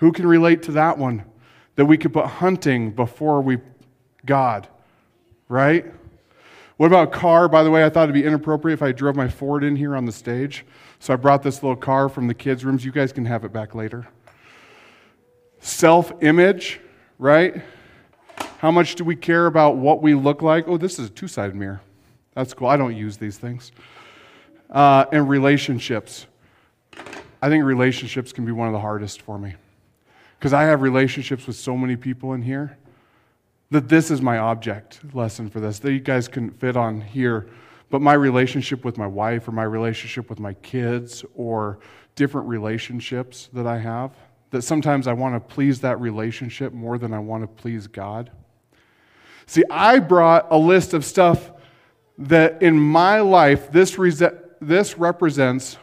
who 0.00 0.12
can 0.12 0.26
relate 0.26 0.62
to 0.64 0.72
that 0.72 0.98
one? 0.98 1.24
That 1.76 1.86
we 1.86 1.96
could 1.96 2.12
put 2.12 2.26
hunting 2.26 2.90
before 2.90 3.40
we 3.40 3.56
God, 4.26 4.68
right? 5.48 5.86
What 6.76 6.88
about 6.88 7.10
car? 7.10 7.48
By 7.48 7.62
the 7.62 7.70
way, 7.70 7.86
I 7.86 7.88
thought 7.88 8.04
it'd 8.04 8.14
be 8.14 8.24
inappropriate 8.24 8.78
if 8.78 8.82
I 8.82 8.92
drove 8.92 9.16
my 9.16 9.28
Ford 9.28 9.64
in 9.64 9.76
here 9.76 9.96
on 9.96 10.04
the 10.04 10.12
stage. 10.12 10.66
So 10.98 11.14
I 11.14 11.16
brought 11.16 11.42
this 11.42 11.62
little 11.62 11.74
car 11.74 12.10
from 12.10 12.26
the 12.26 12.34
kids' 12.34 12.66
rooms. 12.66 12.84
You 12.84 12.92
guys 12.92 13.14
can 13.14 13.24
have 13.24 13.44
it 13.44 13.52
back 13.52 13.74
later 13.74 14.06
self 15.60 16.12
image, 16.22 16.78
right? 17.18 17.62
How 18.58 18.70
much 18.70 18.96
do 18.96 19.04
we 19.04 19.16
care 19.16 19.46
about 19.46 19.76
what 19.76 20.02
we 20.02 20.12
look 20.14 20.42
like? 20.42 20.68
Oh, 20.68 20.76
this 20.76 20.98
is 20.98 21.06
a 21.06 21.10
two 21.10 21.28
sided 21.28 21.56
mirror. 21.56 21.80
That's 22.34 22.52
cool. 22.52 22.68
I 22.68 22.76
don't 22.76 22.94
use 22.94 23.16
these 23.16 23.38
things. 23.38 23.72
Uh, 24.68 25.06
and 25.12 25.30
relationships. 25.30 26.26
I 27.42 27.48
think 27.48 27.64
relationships 27.64 28.32
can 28.32 28.44
be 28.44 28.52
one 28.52 28.68
of 28.68 28.72
the 28.72 28.78
hardest 28.78 29.20
for 29.20 29.36
me 29.36 29.56
because 30.38 30.52
I 30.52 30.62
have 30.62 30.80
relationships 30.80 31.46
with 31.46 31.56
so 31.56 31.76
many 31.76 31.96
people 31.96 32.34
in 32.34 32.42
here 32.42 32.78
that 33.72 33.88
this 33.88 34.12
is 34.12 34.22
my 34.22 34.38
object 34.38 35.00
lesson 35.12 35.50
for 35.50 35.58
this. 35.58 35.80
That 35.80 35.92
you 35.92 35.98
guys 35.98 36.28
can 36.28 36.50
fit 36.50 36.76
on 36.76 37.00
here. 37.00 37.48
But 37.90 38.00
my 38.00 38.12
relationship 38.12 38.84
with 38.84 38.96
my 38.96 39.08
wife 39.08 39.48
or 39.48 39.52
my 39.52 39.64
relationship 39.64 40.30
with 40.30 40.38
my 40.38 40.54
kids 40.54 41.24
or 41.34 41.80
different 42.14 42.46
relationships 42.46 43.50
that 43.52 43.66
I 43.66 43.78
have 43.78 44.12
that 44.50 44.62
sometimes 44.62 45.08
I 45.08 45.14
want 45.14 45.34
to 45.34 45.40
please 45.40 45.80
that 45.80 46.00
relationship 46.00 46.72
more 46.72 46.98
than 46.98 47.12
I 47.12 47.18
want 47.18 47.42
to 47.42 47.48
please 47.48 47.86
God. 47.86 48.30
See, 49.46 49.64
I 49.68 49.98
brought 49.98 50.46
a 50.50 50.58
list 50.58 50.94
of 50.94 51.04
stuff 51.04 51.50
that 52.18 52.62
in 52.62 52.78
my 52.78 53.20
life, 53.20 53.72
this, 53.72 53.96
this 54.60 54.98
represents 54.98 55.78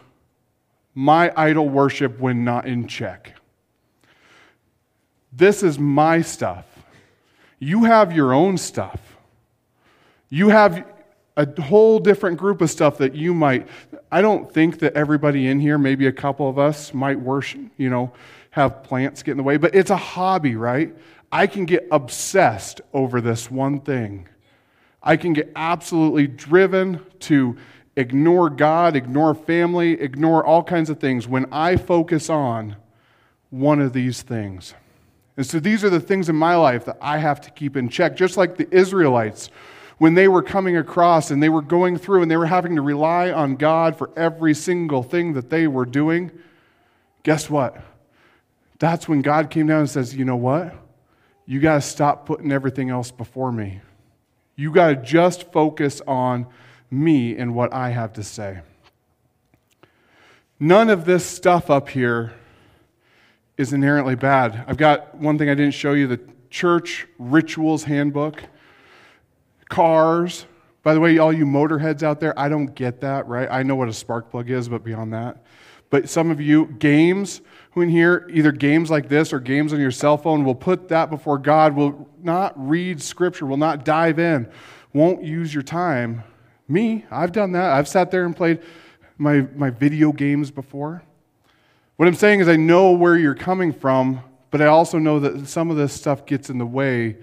my 0.96 1.32
idol 1.36 1.70
worship 1.70 2.20
when 2.20 2.44
not 2.44 2.68
in 2.68 2.88
check. 2.88 3.34
This 5.32 5.64
is 5.64 5.78
my 5.78 6.22
stuff. 6.22 6.66
You 7.60 7.84
have 7.84 8.14
your 8.14 8.34
own 8.34 8.58
stuff. 8.58 9.18
You 10.30 10.50
have 10.50 10.86
a 11.38 11.62
whole 11.62 12.00
different 12.00 12.38
group 12.38 12.62
of 12.62 12.70
stuff 12.70 12.98
that 12.98 13.16
you 13.16 13.34
might. 13.34 13.68
I 14.12 14.22
don't 14.22 14.52
think 14.52 14.80
that 14.80 14.94
everybody 14.94 15.48
in 15.48 15.60
here, 15.60 15.78
maybe 15.78 16.08
a 16.08 16.12
couple 16.12 16.50
of 16.50 16.60
us, 16.60 16.94
might 16.94 17.20
worship, 17.20 17.62
you 17.78 17.90
know, 17.90 18.12
have 18.52 18.84
plants 18.84 19.24
get 19.24 19.32
in 19.32 19.38
the 19.38 19.44
way, 19.44 19.58
but 19.58 19.76
it's 19.76 19.92
a 19.92 19.98
hobby, 19.98 20.56
right? 20.56 20.96
I 21.32 21.48
can 21.48 21.66
get 21.66 21.88
obsessed 21.92 22.82
over 22.94 23.22
this 23.22 23.52
one 23.52 23.80
thing. 23.82 24.28
I 25.02 25.16
can 25.16 25.34
get 25.34 25.52
absolutely 25.56 26.28
driven 26.28 27.06
to 27.22 27.56
ignore 28.00 28.50
God, 28.50 28.96
ignore 28.96 29.36
family, 29.36 30.00
ignore 30.00 30.44
all 30.44 30.64
kinds 30.64 30.90
of 30.90 31.00
things 31.00 31.28
when 31.28 31.46
I 31.52 31.76
focus 31.76 32.30
on 32.30 32.78
one 33.50 33.82
of 33.82 33.92
these 33.92 34.22
things. 34.22 34.74
And 35.36 35.46
so 35.46 35.60
these 35.60 35.84
are 35.84 35.90
the 35.90 36.00
things 36.00 36.30
in 36.30 36.36
my 36.36 36.56
life 36.56 36.86
that 36.86 36.98
I 37.02 37.18
have 37.18 37.42
to 37.42 37.52
keep 37.52 37.76
in 37.76 37.90
check, 37.90 38.16
just 38.16 38.38
like 38.38 38.56
the 38.56 38.74
Israelites 38.74 39.50
when 39.98 40.14
they 40.14 40.30
were 40.30 40.42
coming 40.42 40.78
across 40.78 41.30
and 41.30 41.44
they 41.44 41.50
were 41.50 41.62
going 41.62 41.98
through 41.98 42.22
and 42.22 42.32
they 42.32 42.38
were 42.38 42.46
having 42.46 42.78
to 42.78 42.82
rely 42.82 43.32
on 43.32 43.58
God 43.58 43.98
for 43.98 44.10
every 44.16 44.54
single 44.54 45.04
thing 45.04 45.34
that 45.34 45.50
they 45.50 45.68
were 45.68 45.86
doing. 45.86 46.32
Guess 47.24 47.50
what? 47.50 47.82
That's 48.80 49.10
when 49.10 49.22
God 49.22 49.50
came 49.50 49.68
down 49.68 49.82
and 49.82 49.90
says, 49.90 50.16
You 50.16 50.24
know 50.24 50.38
what? 50.38 50.74
You 51.46 51.60
got 51.60 51.76
to 51.76 51.82
stop 51.82 52.26
putting 52.26 52.54
everything 52.54 52.90
else 52.90 53.12
before 53.12 53.52
me. 53.52 53.82
You 54.56 54.72
got 54.72 54.88
to 54.88 54.96
just 54.96 55.52
focus 55.52 56.02
on 56.08 56.48
me 56.92 57.36
and 57.38 57.54
what 57.54 57.74
I 57.74 57.90
have 57.90 58.14
to 58.14 58.24
say. 58.24 58.62
None 60.60 60.90
of 60.90 61.06
this 61.06 61.26
stuff 61.26 61.70
up 61.70 61.90
here 61.90 62.34
is 63.58 63.74
inherently 63.74 64.16
bad. 64.16 64.64
I've 64.68 64.78
got 64.78 65.16
one 65.16 65.38
thing 65.38 65.50
I 65.50 65.56
didn't 65.56 65.74
show 65.74 65.94
you 65.94 66.08
the 66.08 66.20
church 66.50 67.08
rituals 67.18 67.84
handbook. 67.84 68.44
Cars. 69.70 70.46
By 70.82 70.94
the 70.94 71.00
way, 71.00 71.18
all 71.18 71.32
you 71.32 71.46
motorheads 71.46 72.04
out 72.04 72.20
there, 72.20 72.38
I 72.40 72.50
don't 72.50 72.74
get 72.74 73.02
that, 73.02 73.28
right? 73.28 73.48
I 73.52 73.64
know 73.64 73.76
what 73.76 73.90
a 73.90 73.94
spark 73.94 74.32
plug 74.32 74.50
is, 74.50 74.70
but 74.70 74.84
beyond 74.84 75.14
that. 75.14 75.44
But 75.90 76.10
some 76.10 76.32
of 76.32 76.40
you, 76.40 76.68
games, 76.80 77.42
who 77.72 77.82
in 77.82 77.90
here, 77.90 78.28
either 78.32 78.52
games 78.52 78.90
like 78.90 79.10
this 79.10 79.34
or 79.34 79.40
games 79.40 79.74
on 79.74 79.80
your 79.80 79.92
cell 79.92 80.18
phone, 80.18 80.44
will 80.44 80.56
put 80.56 80.88
that 80.90 81.10
before 81.10 81.38
God, 81.38 81.76
will 81.76 82.10
not 82.22 82.54
read 82.56 83.02
Scripture, 83.02 83.46
will 83.46 83.58
not 83.58 83.86
dive 83.86 84.20
in, 84.20 84.50
won't 84.94 85.24
use 85.24 85.54
your 85.54 85.64
time. 85.64 86.24
Me, 86.70 87.04
I've 87.10 87.32
done 87.32 87.54
that. 87.54 87.74
I've 87.74 87.88
sat 87.88 88.12
there 88.12 88.26
and 88.26 88.36
played 88.36 88.62
my, 89.18 89.42
my 89.56 89.72
video 89.72 90.12
games 90.12 90.52
before. 90.52 91.02
What 91.96 92.08
I'm 92.08 92.16
saying 92.16 92.42
is, 92.42 92.48
I 92.48 92.56
know 92.56 92.92
where 92.92 93.18
you're 93.18 93.36
coming 93.36 93.74
from, 93.74 94.22
but 94.52 94.62
I 94.62 94.68
also 94.68 95.00
know 95.00 95.20
that 95.20 95.48
some 95.48 95.72
of 95.72 95.78
this 95.78 95.92
stuff 95.94 96.28
gets 96.28 96.50
in 96.50 96.60
the 96.60 96.66
way 96.66 97.18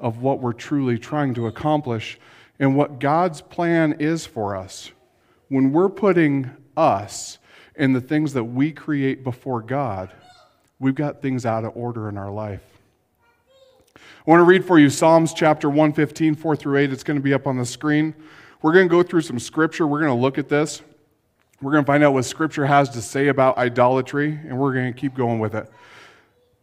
of 0.00 0.20
what 0.20 0.40
we're 0.40 0.52
truly 0.52 0.98
trying 0.98 1.32
to 1.34 1.46
accomplish 1.46 2.18
and 2.58 2.76
what 2.76 2.98
God's 2.98 3.40
plan 3.40 3.94
is 3.94 4.26
for 4.26 4.56
us. 4.56 4.90
When 5.48 5.72
we're 5.72 5.88
putting 5.88 6.50
us 6.76 7.38
and 7.76 7.94
the 7.94 8.00
things 8.00 8.32
that 8.32 8.44
we 8.44 8.72
create 8.72 9.22
before 9.22 9.62
God, 9.62 10.10
we've 10.80 10.94
got 10.94 11.22
things 11.22 11.46
out 11.46 11.64
of 11.64 11.76
order 11.76 12.08
in 12.08 12.18
our 12.18 12.30
life. 12.30 12.62
I 13.96 14.30
want 14.30 14.40
to 14.40 14.44
read 14.44 14.64
for 14.64 14.78
you 14.78 14.90
Psalms 14.90 15.32
chapter 15.32 15.68
115, 15.68 16.34
4 16.34 16.56
through 16.56 16.78
8. 16.78 16.92
It's 16.92 17.04
going 17.04 17.16
to 17.18 17.22
be 17.22 17.32
up 17.32 17.46
on 17.46 17.56
the 17.56 17.64
screen. 17.64 18.14
We're 18.60 18.72
going 18.72 18.88
to 18.88 18.90
go 18.90 19.02
through 19.02 19.22
some 19.22 19.38
scripture. 19.38 19.86
We're 19.86 20.00
going 20.00 20.16
to 20.16 20.20
look 20.20 20.38
at 20.38 20.48
this. 20.48 20.82
We're 21.60 21.72
going 21.72 21.84
to 21.84 21.86
find 21.86 22.04
out 22.04 22.14
what 22.14 22.24
scripture 22.24 22.66
has 22.66 22.90
to 22.90 23.02
say 23.02 23.28
about 23.28 23.58
idolatry, 23.58 24.30
and 24.30 24.58
we're 24.58 24.72
going 24.72 24.92
to 24.92 24.98
keep 24.98 25.14
going 25.14 25.38
with 25.38 25.54
it. 25.54 25.70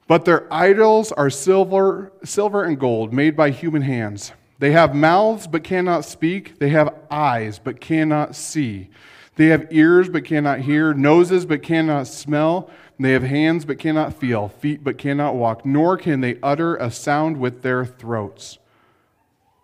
But 0.08 0.26
their 0.26 0.52
idols 0.54 1.12
are 1.12 1.30
silver, 1.30 2.12
silver 2.24 2.64
and 2.64 2.80
gold 2.80 3.14
made 3.14 3.36
by 3.36 3.50
human 3.50 3.82
hands. 3.82 4.32
They 4.60 4.72
have 4.72 4.96
mouths 4.96 5.48
but 5.48 5.64
cannot 5.64 6.06
speak. 6.06 6.60
They 6.60 6.70
have 6.70 6.94
eyes 7.10 7.60
but 7.60 7.82
cannot 7.82 8.36
see. 8.36 8.90
They 9.36 9.48
have 9.48 9.68
ears 9.72 10.08
but 10.08 10.24
cannot 10.24 10.60
hear, 10.60 10.94
noses 10.94 11.46
but 11.46 11.62
cannot 11.62 12.08
smell. 12.08 12.70
They 12.98 13.12
have 13.12 13.24
hands 13.24 13.66
but 13.66 13.80
cannot 13.80 14.14
feel, 14.14 14.48
feet 14.48 14.84
but 14.84 14.98
cannot 14.98 15.36
walk, 15.36 15.66
nor 15.66 15.98
can 15.98 16.22
they 16.22 16.40
utter 16.42 16.78
a 16.78 16.90
sound 16.90 17.38
with 17.38 17.62
their 17.62 17.86
throats. 17.86 18.60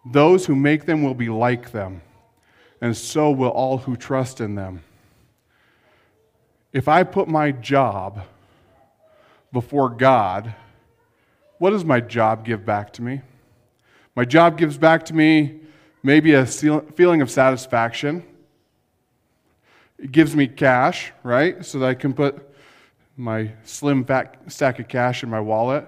Those 0.06 0.48
who 0.48 0.56
make 0.56 0.86
them 0.86 1.04
will 1.04 1.14
be 1.14 1.30
like 1.30 1.72
them, 1.72 2.02
and 2.82 2.98
so 2.98 3.30
will 3.32 3.50
all 3.50 3.78
who 3.78 3.96
trust 3.96 4.42
in 4.42 4.56
them. 4.56 4.84
If 6.74 6.88
I 6.88 7.04
put 7.04 7.28
my 7.28 7.52
job 7.52 8.22
before 9.54 9.90
God, 9.90 10.54
what 11.60 11.70
does 11.70 11.86
my 11.86 12.00
job 12.00 12.44
give 12.44 12.66
back 12.66 12.92
to 12.94 13.02
me? 13.02 13.22
My 14.16 14.26
job 14.26 14.58
gives 14.58 14.78
back 14.78 15.06
to 15.06 15.14
me 15.14 15.60
maybe 16.04 16.34
a 16.34 16.46
feeling 16.46 17.22
of 17.22 17.30
satisfaction. 17.30 18.24
It 20.00 20.12
gives 20.12 20.36
me 20.36 20.48
cash, 20.48 21.12
right? 21.24 21.64
So 21.64 21.80
that 21.80 21.86
I 21.86 21.94
can 21.94 22.14
put 22.14 22.50
my 23.16 23.52
slim 23.64 24.04
fat 24.04 24.38
stack 24.48 24.80
of 24.80 24.88
cash 24.88 25.22
in 25.22 25.30
my 25.30 25.40
wallet. 25.40 25.88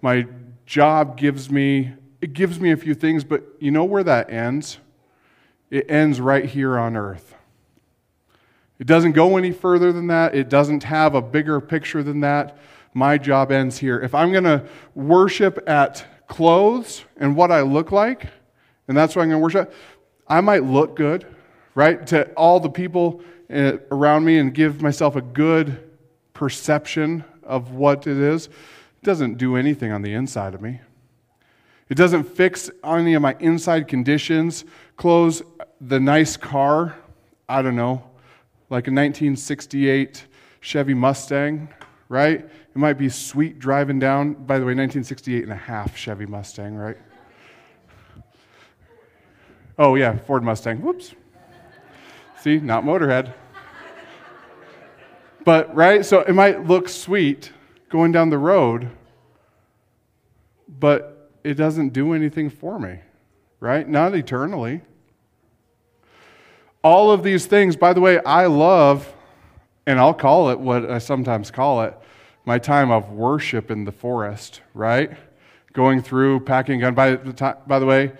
My 0.00 0.26
job 0.66 1.16
gives 1.16 1.50
me 1.50 1.94
it 2.20 2.32
gives 2.32 2.58
me 2.58 2.72
a 2.72 2.76
few 2.76 2.94
things, 2.94 3.22
but 3.22 3.44
you 3.60 3.70
know 3.70 3.84
where 3.84 4.02
that 4.02 4.30
ends? 4.30 4.78
It 5.70 5.90
ends 5.90 6.20
right 6.20 6.44
here 6.44 6.78
on 6.78 6.96
earth. 6.96 7.34
It 8.78 8.86
doesn't 8.86 9.12
go 9.12 9.36
any 9.36 9.52
further 9.52 9.92
than 9.92 10.06
that. 10.06 10.34
It 10.34 10.48
doesn't 10.48 10.84
have 10.84 11.14
a 11.14 11.22
bigger 11.22 11.60
picture 11.60 12.02
than 12.02 12.20
that. 12.20 12.56
My 12.94 13.18
job 13.18 13.50
ends 13.50 13.78
here. 13.78 14.00
If 14.00 14.14
I'm 14.14 14.32
going 14.32 14.44
to 14.44 14.64
worship 14.94 15.62
at 15.68 16.04
clothes 16.28 17.04
and 17.16 17.34
what 17.36 17.50
I 17.50 17.62
look 17.62 17.92
like, 17.92 18.26
and 18.86 18.96
that's 18.96 19.16
what 19.16 19.22
I'm 19.22 19.28
going 19.28 19.40
to 19.40 19.42
worship, 19.42 19.72
I 20.28 20.40
might 20.40 20.64
look 20.64 20.96
good, 20.96 21.26
right, 21.74 22.06
to 22.08 22.30
all 22.32 22.60
the 22.60 22.70
people 22.70 23.22
eh, 23.50 23.78
around 23.90 24.24
me 24.24 24.38
and 24.38 24.54
give 24.54 24.80
myself 24.80 25.16
a 25.16 25.22
good 25.22 25.90
perception 26.32 27.24
of 27.42 27.72
what 27.72 28.06
it 28.06 28.16
is, 28.16 28.46
it 28.46 29.04
doesn't 29.04 29.38
do 29.38 29.56
anything 29.56 29.90
on 29.90 30.02
the 30.02 30.12
inside 30.12 30.54
of 30.54 30.60
me. 30.60 30.80
It 31.88 31.94
doesn't 31.94 32.24
fix 32.24 32.70
any 32.84 33.14
of 33.14 33.22
my 33.22 33.34
inside 33.40 33.88
conditions. 33.88 34.64
Clothes, 34.96 35.42
the 35.80 35.98
nice 35.98 36.36
car, 36.36 36.96
I 37.48 37.62
don't 37.62 37.76
know, 37.76 38.02
like 38.68 38.86
a 38.88 38.92
1968 38.92 40.26
Chevy 40.60 40.92
Mustang, 40.94 41.68
right? 42.08 42.40
It 42.40 42.76
might 42.76 42.98
be 42.98 43.08
sweet 43.08 43.58
driving 43.58 43.98
down, 43.98 44.34
by 44.34 44.58
the 44.58 44.64
way, 44.64 44.74
1968 44.74 45.44
and 45.44 45.52
a 45.52 45.56
half 45.56 45.96
Chevy 45.96 46.26
Mustang, 46.26 46.74
right? 46.74 46.96
Oh, 49.78 49.94
yeah, 49.94 50.18
Ford 50.18 50.42
Mustang. 50.42 50.82
Whoops. 50.82 51.14
See, 52.40 52.58
not 52.58 52.84
Motorhead. 52.84 53.32
But, 55.44 55.74
right? 55.74 56.04
So 56.04 56.20
it 56.20 56.34
might 56.34 56.66
look 56.66 56.88
sweet 56.88 57.52
going 57.88 58.12
down 58.12 58.28
the 58.28 58.38
road, 58.38 58.90
but 60.68 61.17
it 61.48 61.56
doesn't 61.56 61.94
do 61.94 62.12
anything 62.12 62.50
for 62.50 62.78
me, 62.78 62.98
right? 63.58 63.88
Not 63.88 64.14
eternally. 64.14 64.82
All 66.84 67.10
of 67.10 67.22
these 67.22 67.46
things, 67.46 67.74
by 67.74 67.94
the 67.94 68.02
way, 68.02 68.20
I 68.22 68.44
love, 68.44 69.10
and 69.86 69.98
I'll 69.98 70.12
call 70.12 70.50
it 70.50 70.60
what 70.60 70.90
I 70.90 70.98
sometimes 70.98 71.50
call 71.50 71.84
it 71.84 71.96
my 72.44 72.58
time 72.58 72.90
of 72.90 73.12
worship 73.12 73.70
in 73.70 73.84
the 73.84 73.92
forest, 73.92 74.60
right? 74.74 75.12
Going 75.72 76.02
through, 76.02 76.40
packing 76.40 76.80
gun. 76.80 76.92
By 76.92 77.16
the, 77.16 77.32
time, 77.32 77.56
by 77.66 77.78
the 77.78 77.86
way, 77.86 78.12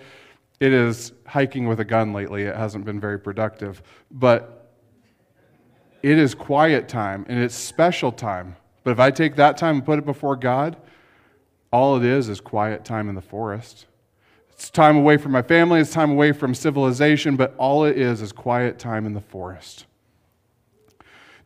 it 0.59 0.73
is 0.73 1.13
hiking 1.27 1.67
with 1.67 1.79
a 1.79 1.85
gun 1.85 2.13
lately. 2.13 2.45
It 2.45 2.55
hasn't 2.55 2.83
been 2.83 2.99
very 2.99 3.19
productive. 3.19 3.83
But 4.09 4.73
it 6.01 6.17
is 6.17 6.33
quiet 6.33 6.89
time 6.89 7.27
and 7.29 7.37
it's 7.37 7.53
special 7.53 8.11
time. 8.11 8.55
But 8.83 8.89
if 8.89 8.99
I 8.99 9.11
take 9.11 9.35
that 9.35 9.55
time 9.55 9.75
and 9.75 9.85
put 9.85 9.99
it 9.99 10.05
before 10.05 10.35
God, 10.35 10.77
all 11.71 11.97
it 11.97 12.03
is 12.03 12.29
is 12.29 12.41
quiet 12.41 12.83
time 12.83 13.09
in 13.09 13.15
the 13.15 13.21
forest. 13.21 13.85
It's 14.51 14.69
time 14.69 14.97
away 14.97 15.17
from 15.17 15.31
my 15.31 15.41
family, 15.41 15.79
it's 15.79 15.91
time 15.91 16.11
away 16.11 16.31
from 16.31 16.53
civilization, 16.53 17.35
but 17.35 17.55
all 17.57 17.85
it 17.85 17.97
is 17.97 18.21
is 18.21 18.31
quiet 18.31 18.77
time 18.79 19.05
in 19.05 19.13
the 19.13 19.21
forest. 19.21 19.85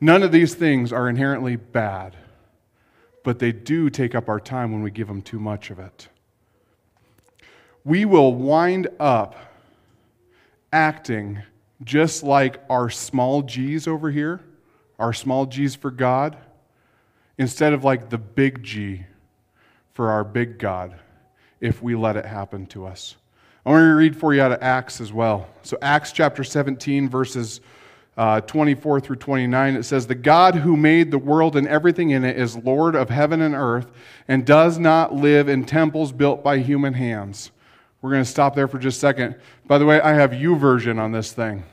None 0.02 0.24
of 0.24 0.32
these 0.32 0.56
things 0.56 0.92
are 0.92 1.08
inherently 1.08 1.56
bad, 1.56 2.16
but 3.24 3.40
they 3.40 3.52
do 3.52 3.90
take 3.90 4.16
up 4.16 4.28
our 4.30 4.40
time 4.40 4.72
when 4.72 4.82
we 4.82 4.92
give 4.92 5.08
them 5.08 5.22
too 5.22 5.40
much 5.40 5.70
of 5.70 5.80
it. 5.80 6.08
We 7.86 8.06
will 8.06 8.34
wind 8.34 8.88
up 9.00 9.36
acting 10.72 11.44
just 11.84 12.24
like 12.24 12.62
our 12.70 12.90
small 12.90 13.44
g's 13.44 13.88
over 13.88 14.10
here, 14.10 14.42
our 14.98 15.14
small 15.14 15.46
g's 15.46 15.76
for 15.76 15.92
God, 15.92 16.38
instead 17.38 17.74
of 17.74 17.84
like 17.84 18.10
the 18.10 18.18
big 18.18 18.64
G 18.64 19.06
for 19.94 20.10
our 20.10 20.24
big 20.24 20.58
God, 20.58 20.96
if 21.62 21.82
we 21.82 21.96
let 21.96 22.18
it 22.18 22.26
happen 22.26 22.66
to 22.68 22.86
us. 22.86 23.16
I 23.66 23.70
want 23.70 23.82
to 23.82 23.96
read 23.96 24.16
for 24.16 24.34
you 24.34 24.42
out 24.42 24.52
of 24.52 24.62
Acts 24.62 25.00
as 25.00 25.14
well. 25.14 25.48
So, 25.62 25.78
Acts 25.82 26.12
chapter 26.12 26.44
17, 26.44 27.08
verses 27.08 27.62
uh, 28.18 28.42
24 28.42 29.00
through 29.00 29.16
29, 29.16 29.76
it 29.76 29.84
says, 29.84 30.06
The 30.06 30.16
God 30.16 30.56
who 30.56 30.76
made 30.76 31.12
the 31.12 31.18
world 31.18 31.56
and 31.56 31.68
everything 31.68 32.10
in 32.10 32.26
it 32.26 32.38
is 32.38 32.58
Lord 32.58 32.96
of 32.96 33.10
heaven 33.10 33.42
and 33.42 33.56
earth 33.56 33.92
and 34.28 34.46
does 34.46 34.78
not 34.78 35.16
live 35.16 35.48
in 35.48 35.64
temples 35.64 36.12
built 36.12 36.44
by 36.44 36.60
human 36.60 36.94
hands. 36.94 37.52
We're 38.02 38.12
going 38.12 38.24
to 38.24 38.30
stop 38.30 38.54
there 38.54 38.68
for 38.68 38.80
just 38.80 38.98
a 38.98 39.00
second. 39.00 39.36
By 39.66 39.78
the 39.78 39.86
way, 39.86 40.02
I 40.02 40.14
have 40.14 40.32
YouVersion 40.32 41.00
on 41.00 41.14
this 41.14 41.32
thing. 41.32 41.64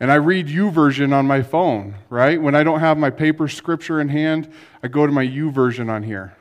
And 0.00 0.12
I 0.12 0.14
read 0.14 0.46
YouVersion 0.46 1.12
on 1.12 1.26
my 1.26 1.42
phone, 1.42 1.96
right? 2.08 2.40
When 2.40 2.54
I 2.54 2.62
don't 2.62 2.78
have 2.78 2.96
my 2.96 3.10
paper 3.10 3.48
scripture 3.48 4.00
in 4.00 4.08
hand, 4.08 4.48
I 4.80 4.86
go 4.86 5.04
to 5.04 5.12
my 5.12 5.26
YouVersion 5.26 5.90
on 5.90 6.04
here. 6.04 6.37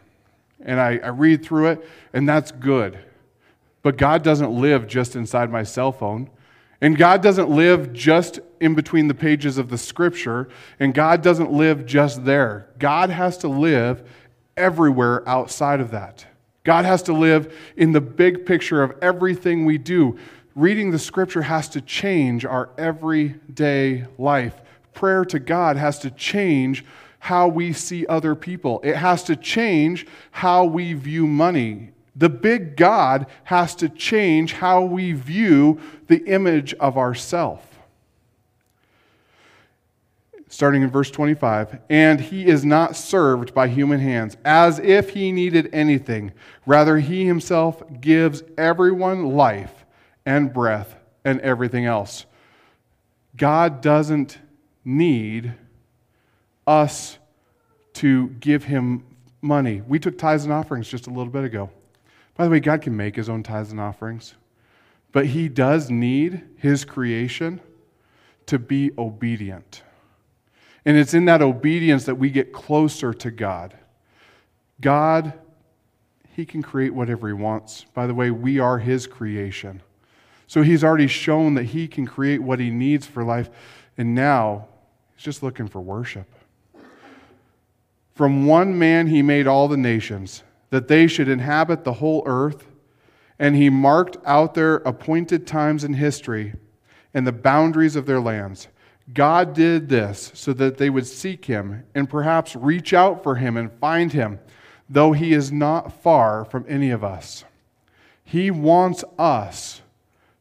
And 0.67 0.79
I, 0.79 0.99
I 1.03 1.07
read 1.07 1.43
through 1.43 1.67
it, 1.67 1.89
and 2.13 2.29
that's 2.29 2.51
good. 2.51 2.99
But 3.81 3.97
God 3.97 4.21
doesn't 4.21 4.51
live 4.51 4.87
just 4.87 5.15
inside 5.15 5.49
my 5.49 5.63
cell 5.63 5.91
phone. 5.91 6.29
And 6.79 6.95
God 6.95 7.23
doesn't 7.23 7.49
live 7.49 7.91
just 7.91 8.39
in 8.59 8.75
between 8.75 9.07
the 9.07 9.15
pages 9.15 9.57
of 9.57 9.69
the 9.69 9.77
scripture. 9.79 10.49
And 10.79 10.93
God 10.93 11.23
doesn't 11.23 11.51
live 11.51 11.87
just 11.87 12.23
there. 12.25 12.69
God 12.77 13.09
has 13.09 13.39
to 13.39 13.47
live 13.47 14.07
everywhere 14.55 15.27
outside 15.27 15.79
of 15.79 15.89
that. 15.89 16.27
God 16.63 16.85
has 16.85 17.01
to 17.03 17.13
live 17.13 17.57
in 17.75 17.93
the 17.93 18.01
big 18.01 18.45
picture 18.45 18.83
of 18.83 18.93
everything 19.01 19.65
we 19.65 19.79
do 19.79 20.19
reading 20.57 20.89
the 20.89 20.97
scripture 20.97 21.43
has 21.43 21.69
to 21.69 21.79
change 21.79 22.43
our 22.43 22.71
everyday 22.79 24.03
life. 24.17 24.55
Prayer 24.95 25.23
to 25.23 25.37
God 25.37 25.77
has 25.77 25.99
to 25.99 26.09
change 26.09 26.83
how 27.19 27.47
we 27.47 27.73
see 27.73 28.05
other 28.07 28.35
people, 28.35 28.79
it 28.83 28.95
has 28.95 29.23
to 29.23 29.35
change 29.35 30.07
how 30.31 30.65
we 30.65 30.93
view 30.93 31.27
money. 31.27 31.91
The 32.15 32.29
big 32.29 32.75
God 32.75 33.27
has 33.43 33.75
to 33.75 33.89
change 33.89 34.53
how 34.53 34.81
we 34.81 35.11
view 35.11 35.79
the 36.07 36.23
image 36.25 36.73
of 36.75 36.97
ourself. 36.97 37.63
Starting 40.49 40.81
in 40.81 40.89
verse 40.89 41.11
25, 41.11 41.79
and 41.89 42.19
he 42.19 42.45
is 42.47 42.63
not 42.63 42.95
served 42.95 43.53
by 43.53 43.67
human 43.67 43.99
hands 43.99 44.37
as 44.45 44.79
if 44.79 45.09
he 45.09 45.31
needed 45.31 45.69
anything. 45.73 46.31
Rather, 46.65 46.97
he 46.97 47.25
himself 47.25 47.83
gives 47.99 48.41
everyone 48.57 49.35
life 49.35 49.85
and 50.25 50.53
breath 50.53 50.95
and 51.25 51.41
everything 51.41 51.85
else. 51.85 52.25
God 53.35 53.81
doesn't 53.81 54.39
need 54.83 55.53
us 56.67 57.17
to 57.93 58.27
give 58.39 58.65
him 58.65 59.03
money. 59.41 59.81
We 59.87 59.97
took 59.97 60.17
tithes 60.17 60.43
and 60.43 60.53
offerings 60.53 60.87
just 60.89 61.07
a 61.07 61.09
little 61.09 61.31
bit 61.31 61.43
ago. 61.43 61.69
By 62.35 62.43
the 62.43 62.51
way, 62.51 62.59
God 62.59 62.81
can 62.81 62.95
make 62.95 63.15
his 63.15 63.29
own 63.29 63.41
tithes 63.41 63.71
and 63.71 63.79
offerings, 63.79 64.35
but 65.11 65.25
he 65.25 65.49
does 65.49 65.89
need 65.89 66.43
his 66.57 66.85
creation 66.85 67.59
to 68.45 68.59
be 68.59 68.91
obedient. 68.97 69.81
And 70.85 70.97
it's 70.97 71.13
in 71.13 71.25
that 71.25 71.41
obedience 71.41 72.05
that 72.05 72.15
we 72.15 72.29
get 72.29 72.53
closer 72.53 73.13
to 73.13 73.31
God. 73.31 73.75
God, 74.79 75.33
he 76.35 76.45
can 76.45 76.61
create 76.61 76.93
whatever 76.93 77.27
he 77.27 77.33
wants. 77.33 77.85
By 77.93 78.05
the 78.07 78.13
way, 78.13 78.29
we 78.29 78.59
are 78.59 78.77
his 78.77 79.07
creation. 79.07 79.81
So 80.45 80.61
he's 80.61 80.83
already 80.83 81.07
shown 81.07 81.55
that 81.55 81.63
he 81.63 81.87
can 81.87 82.05
create 82.05 82.41
what 82.41 82.59
he 82.59 82.69
needs 82.69 83.05
for 83.05 83.23
life, 83.23 83.49
and 83.97 84.15
now 84.15 84.67
he's 85.15 85.25
just 85.25 85.43
looking 85.43 85.67
for 85.67 85.81
worship. 85.81 86.27
From 88.17 88.47
one 88.47 88.79
man 88.79 89.05
he 89.05 89.21
made 89.21 89.45
all 89.45 89.67
the 89.67 89.77
nations, 89.77 90.41
that 90.71 90.87
they 90.87 91.05
should 91.05 91.29
inhabit 91.29 91.83
the 91.83 91.93
whole 91.93 92.23
earth, 92.25 92.67
and 93.37 93.55
he 93.55 93.69
marked 93.69 94.17
out 94.25 94.55
their 94.55 94.77
appointed 94.77 95.45
times 95.45 95.83
in 95.83 95.93
history 95.93 96.55
and 97.13 97.27
the 97.27 97.31
boundaries 97.31 97.95
of 97.95 98.07
their 98.07 98.19
lands. 98.19 98.69
God 99.13 99.53
did 99.53 99.87
this 99.87 100.31
so 100.33 100.51
that 100.53 100.79
they 100.79 100.89
would 100.89 101.05
seek 101.05 101.45
him 101.45 101.83
and 101.93 102.09
perhaps 102.09 102.55
reach 102.55 102.91
out 102.91 103.21
for 103.21 103.35
him 103.35 103.55
and 103.55 103.71
find 103.73 104.11
him, 104.11 104.39
though 104.89 105.11
he 105.11 105.31
is 105.31 105.51
not 105.51 106.01
far 106.01 106.43
from 106.43 106.65
any 106.67 106.89
of 106.89 107.03
us. 107.03 107.45
He 108.23 108.49
wants 108.49 109.03
us 109.19 109.83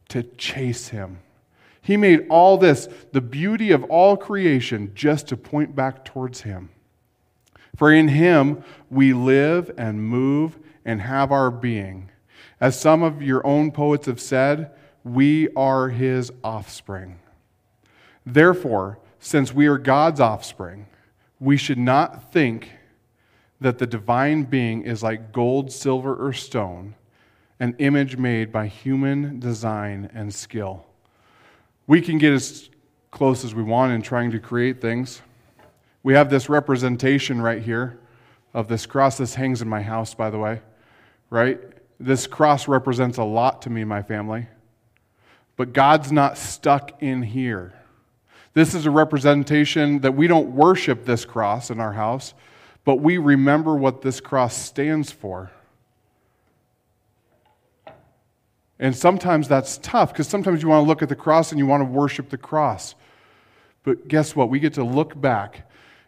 to 0.09 0.23
chase 0.23 0.89
him. 0.89 1.19
He 1.83 1.99
made 1.99 2.27
all 2.31 2.57
this, 2.57 2.89
the 3.12 3.21
beauty 3.21 3.71
of 3.71 3.85
all 3.85 4.17
creation, 4.17 4.93
just 4.95 5.29
to 5.29 5.37
point 5.37 5.77
back 5.77 6.07
towards 6.07 6.41
Him. 6.41 6.71
For 7.77 7.93
in 7.93 8.09
Him 8.09 8.65
we 8.91 9.12
live 9.12 9.71
and 9.77 10.03
move 10.03 10.59
and 10.85 11.03
have 11.03 11.31
our 11.31 11.51
being. 11.51 12.11
As 12.61 12.81
some 12.81 13.03
of 13.03 13.23
your 13.23 13.47
own 13.47 13.71
poets 13.71 14.07
have 14.07 14.21
said, 14.21 14.71
we 15.05 15.49
are 15.55 15.89
His 15.89 16.33
offspring. 16.43 17.19
Therefore, 18.25 18.99
since 19.21 19.53
we 19.53 19.67
are 19.67 19.79
God's 19.79 20.21
offspring, 20.21 20.87
we 21.39 21.57
should 21.57 21.79
not 21.79 22.33
think 22.33 22.71
that 23.61 23.79
the 23.79 23.87
divine 23.87 24.45
being 24.45 24.83
is 24.83 25.03
like 25.03 25.33
gold, 25.33 25.73
silver, 25.73 26.15
or 26.15 26.33
stone, 26.33 26.95
an 27.61 27.75
image 27.79 28.17
made 28.17 28.53
by 28.53 28.67
human 28.67 29.39
design 29.39 30.11
and 30.15 30.35
skill. 30.35 30.87
We 31.87 32.01
can 32.01 32.19
get 32.19 32.33
as 32.33 32.69
close 33.11 33.45
as 33.45 33.55
we 33.55 33.62
want 33.62 33.93
in 33.93 34.03
trying 34.03 34.31
to 34.33 34.39
create 34.39 34.81
things. 34.81 35.23
We 36.07 36.14
have 36.14 36.31
this 36.31 36.49
representation 36.49 37.42
right 37.42 37.61
here 37.61 37.99
of 38.55 38.69
this 38.69 38.87
cross. 38.87 39.19
This 39.19 39.35
hangs 39.35 39.61
in 39.61 39.69
my 39.69 39.83
house, 39.83 40.14
by 40.14 40.31
the 40.31 40.38
way, 40.38 40.61
right? 41.31 41.59
This 41.99 42.29
cross 42.29 42.69
represents 42.69 43.19
a 43.19 43.25
lot 43.25 43.62
to 43.62 43.71
me 43.71 43.81
and 43.81 43.88
my 43.88 44.03
family. 44.03 44.47
But 45.57 45.73
God's 45.73 46.12
not 46.12 46.38
stuck 46.38 47.03
in 47.03 47.23
here. 47.23 47.75
This 48.55 48.73
is 48.73 48.87
a 48.87 48.90
representation 48.92 49.99
that 50.03 50.12
we 50.12 50.29
don't 50.29 50.55
worship 50.55 51.07
this 51.07 51.25
cross 51.25 51.73
in 51.73 51.81
our 51.81 51.95
house, 51.95 52.35
but 52.85 53.01
we 53.01 53.19
remember 53.19 53.75
what 53.75 54.03
this 54.03 54.21
cross 54.21 54.57
stands 54.57 55.11
for. 55.11 55.51
And 58.79 58.95
sometimes 58.95 59.49
that's 59.49 59.79
tough 59.79 60.12
because 60.12 60.29
sometimes 60.29 60.62
you 60.62 60.69
want 60.69 60.85
to 60.85 60.88
look 60.88 61.03
at 61.03 61.09
the 61.09 61.16
cross 61.16 61.51
and 61.51 61.59
you 61.59 61.66
want 61.66 61.81
to 61.81 61.85
worship 61.85 62.29
the 62.29 62.38
cross. 62.38 62.95
But 63.83 64.07
guess 64.07 64.37
what? 64.37 64.51
We 64.51 64.61
get 64.61 64.75
to 64.75 64.85
look 64.85 65.21
back 65.21 65.65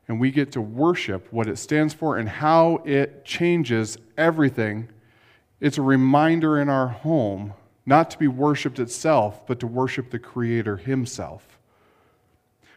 and 0.08 0.18
we 0.18 0.30
get 0.30 0.52
to 0.52 0.60
worship 0.60 1.30
what 1.30 1.46
it 1.46 1.58
stands 1.58 1.92
for 1.92 2.16
and 2.16 2.28
how 2.28 2.82
it 2.84 3.24
changes 3.24 3.98
everything. 4.16 4.88
It's 5.60 5.78
a 5.78 5.82
reminder 5.82 6.58
in 6.58 6.68
our 6.68 6.88
home 6.88 7.52
not 7.84 8.10
to 8.10 8.18
be 8.18 8.28
worshiped 8.28 8.78
itself, 8.78 9.46
but 9.46 9.60
to 9.60 9.66
worship 9.66 10.10
the 10.10 10.18
Creator 10.18 10.78
Himself. 10.78 11.58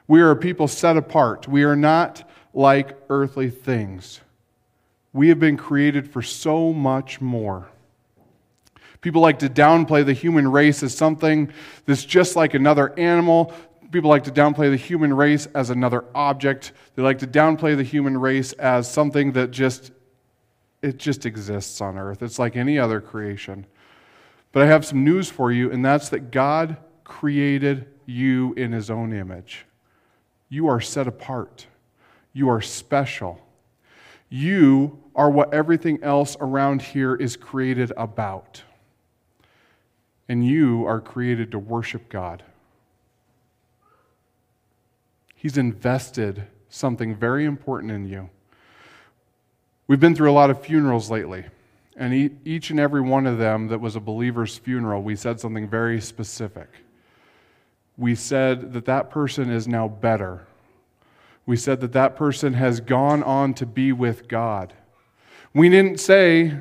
We 0.08 0.22
are 0.22 0.32
a 0.32 0.36
people 0.36 0.68
set 0.68 0.98
apart. 0.98 1.48
We 1.48 1.64
are 1.64 1.76
not 1.76 2.30
like 2.54 2.98
earthly 3.10 3.50
things. 3.50 4.22
We 5.14 5.30
have 5.30 5.40
been 5.40 5.58
created 5.58 6.10
for 6.10 6.22
so 6.22 6.72
much 6.72 7.20
more. 7.20 7.70
People 9.02 9.22
like 9.22 9.40
to 9.40 9.50
downplay 9.50 10.06
the 10.06 10.14
human 10.14 10.50
race 10.50 10.84
as 10.84 10.96
something 10.96 11.52
that's 11.86 12.06
just 12.06 12.36
like 12.36 12.54
another 12.54 12.98
animal. 13.00 13.54
People 13.92 14.10
like 14.10 14.24
to 14.24 14.32
downplay 14.32 14.70
the 14.70 14.78
human 14.78 15.14
race 15.14 15.48
as 15.48 15.70
another 15.70 16.06
object. 16.16 16.72
They 16.96 17.02
like 17.02 17.20
to 17.20 17.28
downplay 17.28 17.76
the 17.76 17.84
human 17.84 18.18
race 18.18 18.54
as 18.54 18.90
something 18.90 19.34
that 19.34 19.52
just 19.52 19.92
it 20.82 20.98
just 20.98 21.26
exists 21.26 21.80
on 21.80 21.98
earth. 21.98 22.24
It's 22.24 22.40
like 22.40 22.56
any 22.56 22.80
other 22.80 23.00
creation. 23.02 23.68
But 24.52 24.64
I 24.64 24.66
have 24.68 24.86
some 24.86 25.04
news 25.04 25.30
for 25.30 25.52
you, 25.52 25.72
and 25.72 25.86
that's 25.86 26.10
that 26.10 26.32
God 26.32 26.78
created 27.04 27.88
you 28.06 28.54
in 28.54 28.72
his 28.72 28.90
own 28.90 29.14
image. 29.14 29.66
You 30.50 30.68
are 30.68 30.82
set 30.82 31.08
apart. 31.08 31.68
You 32.34 32.50
are 32.50 32.62
special. 32.62 33.40
You 34.30 35.00
are 35.16 35.30
what 35.30 35.54
everything 35.54 36.04
else 36.04 36.36
around 36.40 36.82
here 36.82 37.16
is 37.16 37.36
created 37.38 37.92
about. 37.96 38.64
And 40.28 40.46
you 40.46 40.86
are 40.86 41.00
created 41.00 41.52
to 41.52 41.60
worship 41.60 42.10
God. 42.10 42.44
He's 45.42 45.58
invested 45.58 46.48
something 46.70 47.16
very 47.16 47.46
important 47.46 47.92
in 47.92 48.06
you. 48.06 48.30
We've 49.88 50.00
been 50.00 50.16
through 50.16 50.32
a 50.32 50.34
lot 50.34 50.50
of 50.50 50.62
funerals 50.62 51.10
lately, 51.10 51.46
and 51.98 52.38
each 52.46 52.70
and 52.70 52.80
every 52.80 53.02
one 53.02 53.26
of 53.26 53.38
them 53.38 53.68
that 53.70 53.82
was 53.82 53.96
a 53.96 54.00
believer's 54.00 54.58
funeral, 54.58 55.02
we 55.02 55.16
said 55.16 55.40
something 55.40 55.68
very 55.68 56.00
specific. 56.00 56.70
We 57.98 58.16
said 58.16 58.74
that 58.74 58.86
that 58.86 59.10
person 59.10 59.50
is 59.50 59.68
now 59.68 59.88
better 59.88 60.48
we 61.46 61.58
said 61.58 61.82
that 61.82 61.94
that 61.94 62.16
person 62.16 62.54
has 62.54 62.80
gone 62.80 63.24
on 63.24 63.54
to 63.56 63.66
be 63.66 63.92
with 63.92 64.28
God. 64.28 64.74
We 65.54 65.70
didn't 65.70 66.00
say 66.00 66.54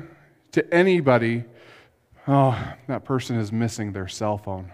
to 0.51 0.73
anybody, 0.73 1.45
oh, 2.27 2.73
that 2.87 3.05
person 3.05 3.37
is 3.37 3.51
missing 3.51 3.93
their 3.93 4.07
cell 4.07 4.37
phone. 4.37 4.71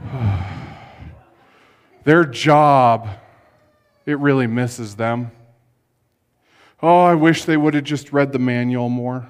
their 2.08 2.24
job, 2.24 3.06
it 4.06 4.18
really 4.18 4.46
misses 4.46 4.96
them. 4.96 5.30
Oh, 6.82 7.00
I 7.00 7.14
wish 7.14 7.44
they 7.44 7.58
would 7.58 7.74
have 7.74 7.84
just 7.84 8.14
read 8.14 8.32
the 8.32 8.38
manual 8.38 8.88
more. 8.88 9.28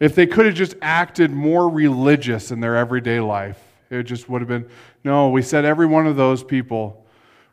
If 0.00 0.14
they 0.14 0.26
could 0.26 0.46
have 0.46 0.54
just 0.54 0.76
acted 0.80 1.30
more 1.30 1.68
religious 1.68 2.50
in 2.50 2.60
their 2.60 2.74
everyday 2.74 3.20
life, 3.20 3.62
it 3.90 4.04
just 4.04 4.30
would 4.30 4.40
have 4.40 4.48
been. 4.48 4.66
No, 5.04 5.28
we 5.28 5.42
said 5.42 5.66
every 5.66 5.84
one 5.84 6.06
of 6.06 6.16
those 6.16 6.42
people 6.42 7.04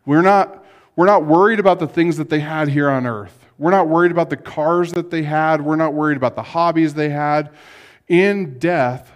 we're 0.06 0.22
not, 0.22 0.64
we're 0.96 1.06
not 1.06 1.26
worried 1.26 1.60
about 1.60 1.80
the 1.80 1.88
things 1.88 2.16
that 2.18 2.30
they 2.30 2.40
had 2.40 2.70
here 2.70 2.90
on 2.90 3.06
earth. 3.06 3.38
We're 3.58 3.72
not 3.72 3.90
worried 3.90 4.12
about 4.12 4.30
the 4.30 4.38
cars 4.38 4.94
that 4.94 5.12
they 5.12 5.24
had. 5.24 5.62
We're 5.62 5.76
not 5.76 5.94
worried 5.94 6.16
about 6.16 6.36
the 6.36 6.44
hobbies 6.44 6.94
they 6.94 7.10
had. 7.10 7.52
In 8.08 8.60
death, 8.60 9.12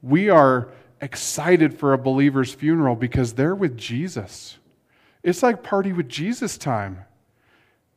we 0.00 0.30
are 0.30 0.70
excited 1.02 1.78
for 1.78 1.92
a 1.92 1.98
believer's 1.98 2.54
funeral 2.54 2.94
because 2.94 3.34
they're 3.34 3.54
with 3.54 3.76
Jesus. 3.76 4.56
It's 5.22 5.42
like 5.42 5.62
party 5.62 5.92
with 5.92 6.08
Jesus 6.08 6.56
time. 6.56 7.04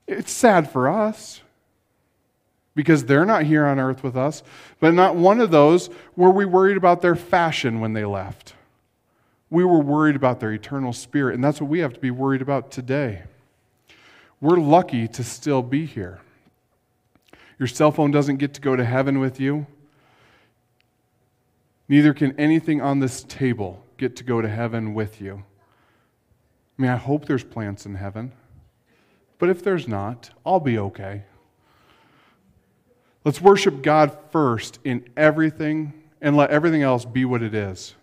It's 0.08 0.32
sad 0.32 0.70
for 0.70 0.90
us 0.90 1.42
because 2.76 3.06
they're 3.06 3.26
not 3.26 3.44
here 3.44 3.66
on 3.66 3.80
earth 3.80 4.04
with 4.04 4.18
us, 4.18 4.44
but 4.80 4.94
not 4.94 5.16
one 5.16 5.40
of 5.40 5.52
those 5.52 5.90
were 6.16 6.32
we 6.32 6.46
worried 6.46 6.78
about 6.78 7.02
their 7.02 7.16
fashion 7.16 7.80
when 7.80 7.94
they 7.94 8.04
left. 8.04 8.54
We 9.50 9.64
were 9.64 9.80
worried 9.80 10.16
about 10.16 10.40
their 10.40 10.52
eternal 10.52 10.92
spirit, 10.92 11.36
and 11.36 11.44
that's 11.44 11.62
what 11.62 11.70
we 11.70 11.80
have 11.80 11.94
to 11.94 12.00
be 12.00 12.12
worried 12.12 12.42
about 12.42 12.72
today. 12.72 13.24
We're 14.42 14.58
lucky 14.58 15.08
to 15.08 15.24
still 15.24 15.62
be 15.62 15.86
here. 15.86 16.20
Your 17.58 17.68
cell 17.68 17.92
phone 17.92 18.12
doesn't 18.12 18.38
get 18.38 18.54
to 18.56 18.62
go 18.62 18.76
to 18.76 18.84
heaven 18.84 19.20
with 19.20 19.40
you. 19.40 19.66
Neither 21.88 22.14
can 22.14 22.38
anything 22.40 22.82
on 22.82 23.00
this 23.00 23.24
table 23.24 23.86
get 23.98 24.16
to 24.18 24.24
go 24.24 24.42
to 24.42 24.50
heaven 24.50 24.94
with 24.94 25.22
you. 25.22 25.44
I 26.78 26.82
mean, 26.82 26.92
I 26.92 26.98
hope 26.98 27.26
there's 27.26 27.44
plants 27.44 27.86
in 27.86 27.96
heaven. 27.96 28.32
But 29.38 29.50
if 29.50 29.64
there's 29.64 29.88
not, 29.88 30.30
I'll 30.46 30.60
be 30.60 30.78
okay. 30.78 31.24
Let's 33.24 33.42
worship 33.42 33.82
God 33.82 34.18
first 34.32 34.80
in 34.84 35.08
everything 35.16 35.94
and 36.22 36.36
let 36.36 36.52
everything 36.52 36.82
else 36.82 37.06
be 37.06 37.26
what 37.26 37.42
it 37.42 37.54
is 37.54 37.96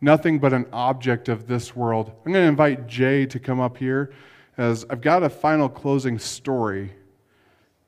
nothing 0.00 0.38
but 0.38 0.52
an 0.52 0.66
object 0.72 1.28
of 1.28 1.46
this 1.46 1.74
world. 1.74 2.12
I'm 2.24 2.32
going 2.32 2.44
to 2.44 2.48
invite 2.48 2.86
Jay 2.86 3.26
to 3.26 3.38
come 3.38 3.60
up 3.60 3.76
here 3.76 4.12
as 4.56 4.84
I've 4.90 5.00
got 5.00 5.22
a 5.22 5.28
final 5.28 5.68
closing 5.68 6.18
story 6.18 6.92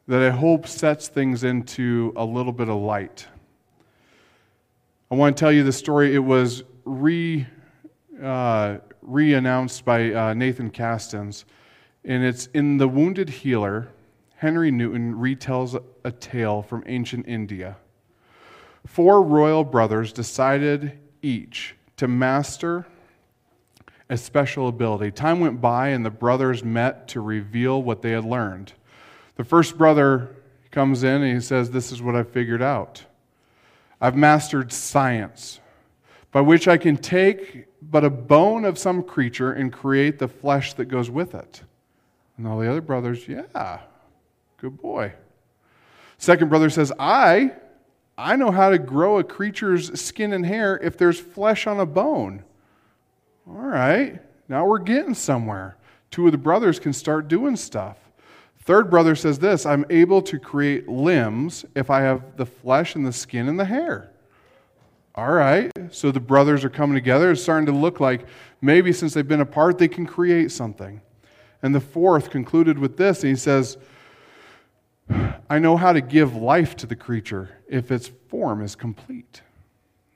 that 0.09 0.23
I 0.23 0.31
hope 0.31 0.67
sets 0.67 1.09
things 1.09 1.45
into 1.45 2.13
a 2.17 2.25
little 2.25 2.53
bit 2.53 2.69
of 2.69 2.77
light. 2.77 3.27
I 5.13 5.17
want 5.17 5.37
to 5.37 5.41
tell 5.41 5.51
you 5.51 5.65
the 5.65 5.73
story. 5.73 6.15
It 6.15 6.21
was 6.21 6.63
re, 6.85 7.45
uh, 8.23 8.79
announced 9.03 9.85
by 9.85 10.13
uh, 10.15 10.35
Nathan 10.35 10.71
Castens, 10.71 11.47
and 12.05 12.23
it's 12.23 12.47
in 12.55 12.77
The 12.77 12.87
Wounded 12.87 13.29
Healer. 13.29 13.89
Henri 14.37 14.71
Nouwen 14.71 15.15
retells 15.15 15.83
a 16.05 16.13
tale 16.13 16.63
from 16.63 16.85
ancient 16.87 17.27
India. 17.27 17.77
Four 18.87 19.23
royal 19.23 19.65
brothers 19.65 20.13
decided 20.13 20.97
each 21.23 21.75
to 21.97 22.07
master 22.07 22.87
a 24.09 24.17
special 24.17 24.69
ability. 24.69 25.11
Time 25.11 25.41
went 25.41 25.61
by, 25.61 25.89
and 25.89 26.07
the 26.07 26.11
brothers 26.11 26.63
met 26.63 27.09
to 27.09 27.21
reveal 27.21 27.83
what 27.83 28.01
they 28.01 28.13
had 28.13 28.25
learned. 28.25 28.75
The 29.35 29.45
first 29.45 29.77
brother 29.77 30.37
comes 30.71 31.03
in 31.03 31.23
and 31.23 31.35
he 31.35 31.41
says, 31.41 31.73
This 31.73 31.91
is 31.91 32.01
what 32.01 32.15
I've 32.15 32.31
figured 32.31 32.63
out. 32.63 33.07
I've 34.01 34.17
mastered 34.17 34.73
science, 34.73 35.61
by 36.33 36.41
which 36.41 36.67
I 36.67 36.79
can 36.79 36.97
take 36.97 37.67
but 37.83 38.05
a 38.05 38.11
bone 38.11 38.65
of 38.65 38.79
some 38.79 39.03
creature 39.03 39.53
and 39.53 39.73
create 39.73 40.19
the 40.19 40.29
flesh 40.29 40.75
that 40.75 40.87
goes 40.87 41.11
with 41.11 41.35
it. 41.35 41.63
And 42.37 42.47
all 42.47 42.59
the 42.59 42.71
other 42.71 42.81
brothers, 42.81 43.27
Yeah, 43.29 43.81
good 44.59 44.81
boy. 44.81 45.13
Second 46.19 46.49
brother 46.49 46.71
says, 46.71 46.93
I 46.99 47.53
I 48.19 48.37
know 48.37 48.51
how 48.51 48.69
to 48.69 48.79
grow 48.79 49.19
a 49.19 49.25
creature's 49.25 49.99
skin 49.99 50.35
and 50.35 50.45
hair 50.45 50.79
if 50.79 50.99
there's 50.99 51.19
flesh 51.19 51.67
on 51.67 51.81
a 51.81 51.87
bone. 51.87 52.45
All 53.49 53.55
right, 53.55 54.21
now 54.47 54.67
we're 54.67 54.79
getting 54.79 55.15
somewhere. 55.15 55.79
Two 56.11 56.27
of 56.27 56.33
the 56.33 56.39
brothers 56.39 56.79
can 56.79 56.93
start 56.93 57.29
doing 57.29 57.57
stuff. 57.57 57.97
Third 58.63 58.91
brother 58.91 59.15
says 59.15 59.39
this 59.39 59.67
I'm 59.67 59.85
able 59.91 60.23
to 60.23 60.39
create 60.39 60.89
limbs 60.89 61.65
if 61.75 61.91
I 61.91 62.01
have 62.03 62.37
the 62.37 62.47
flesh 62.47 62.95
and 62.95 63.07
the 63.07 63.13
skin 63.13 63.49
and 63.49 63.59
the 63.59 63.65
hair. 63.65 64.11
All 65.15 65.33
right, 65.33 65.73
so 65.91 66.13
the 66.13 66.21
brothers 66.21 66.65
are 66.65 66.71
coming 66.71 66.95
together. 66.95 67.33
It's 67.33 67.43
starting 67.43 67.67
to 67.67 67.73
look 67.73 68.01
like 68.01 68.27
maybe 68.61 68.93
since 68.93 69.13
they've 69.13 69.27
been 69.27 69.41
apart, 69.41 69.79
they 69.79 69.89
can 69.89 70.07
create 70.07 70.53
something. 70.53 71.01
And 71.63 71.75
the 71.75 71.81
fourth 71.81 72.31
concluded 72.31 72.79
with 72.79 72.97
this, 72.97 73.23
and 73.23 73.31
he 73.31 73.37
says, 73.37 73.77
I 75.51 75.59
know 75.59 75.77
how 75.77 75.93
to 75.93 76.01
give 76.01 76.37
life 76.37 76.77
to 76.77 76.87
the 76.87 76.95
creature 76.95 77.51
if 77.69 77.91
its 77.91 78.11
form 78.29 78.63
is 78.63 78.77
complete. 78.77 79.43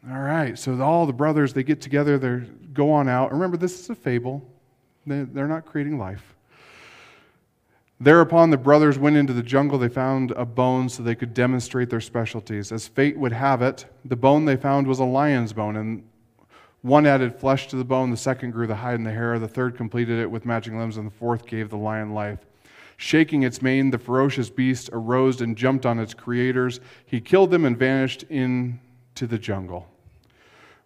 All 0.08 0.20
right, 0.20 0.56
so 0.58 0.80
all 0.80 1.06
the 1.06 1.12
brothers, 1.12 1.52
they 1.52 1.64
get 1.64 1.80
together, 1.80 2.16
they 2.16 2.46
go 2.72 2.92
on 2.92 3.08
out. 3.08 3.32
Remember, 3.32 3.56
this 3.56 3.80
is 3.80 3.90
a 3.90 3.94
fable, 3.94 4.46
they're 5.06 5.48
not 5.48 5.66
creating 5.66 5.98
life. 5.98 6.33
Thereupon 8.00 8.50
the 8.50 8.56
brothers 8.56 8.98
went 8.98 9.16
into 9.16 9.32
the 9.32 9.42
jungle. 9.42 9.78
They 9.78 9.88
found 9.88 10.32
a 10.32 10.44
bone 10.44 10.88
so 10.88 11.02
they 11.02 11.14
could 11.14 11.32
demonstrate 11.32 11.90
their 11.90 12.00
specialties. 12.00 12.72
As 12.72 12.88
fate 12.88 13.16
would 13.16 13.32
have 13.32 13.62
it, 13.62 13.86
the 14.04 14.16
bone 14.16 14.44
they 14.44 14.56
found 14.56 14.86
was 14.86 14.98
a 14.98 15.04
lion's 15.04 15.52
bone, 15.52 15.76
and 15.76 16.04
one 16.82 17.06
added 17.06 17.34
flesh 17.34 17.68
to 17.68 17.76
the 17.76 17.84
bone, 17.84 18.10
the 18.10 18.16
second 18.16 18.50
grew 18.50 18.66
the 18.66 18.74
hide 18.74 18.96
and 18.96 19.06
the 19.06 19.12
hair, 19.12 19.38
the 19.38 19.48
third 19.48 19.76
completed 19.76 20.18
it 20.18 20.30
with 20.30 20.44
matching 20.44 20.78
limbs, 20.78 20.98
and 20.98 21.06
the 21.06 21.14
fourth 21.14 21.46
gave 21.46 21.70
the 21.70 21.78
lion 21.78 22.12
life. 22.12 22.40
Shaking 22.96 23.42
its 23.42 23.62
mane, 23.62 23.90
the 23.90 23.98
ferocious 23.98 24.50
beast 24.50 24.90
arose 24.92 25.40
and 25.40 25.56
jumped 25.56 25.86
on 25.86 25.98
its 25.98 26.14
creators. 26.14 26.80
He 27.06 27.20
killed 27.20 27.50
them 27.50 27.64
and 27.64 27.76
vanished 27.76 28.24
into 28.24 29.26
the 29.26 29.38
jungle. 29.38 29.88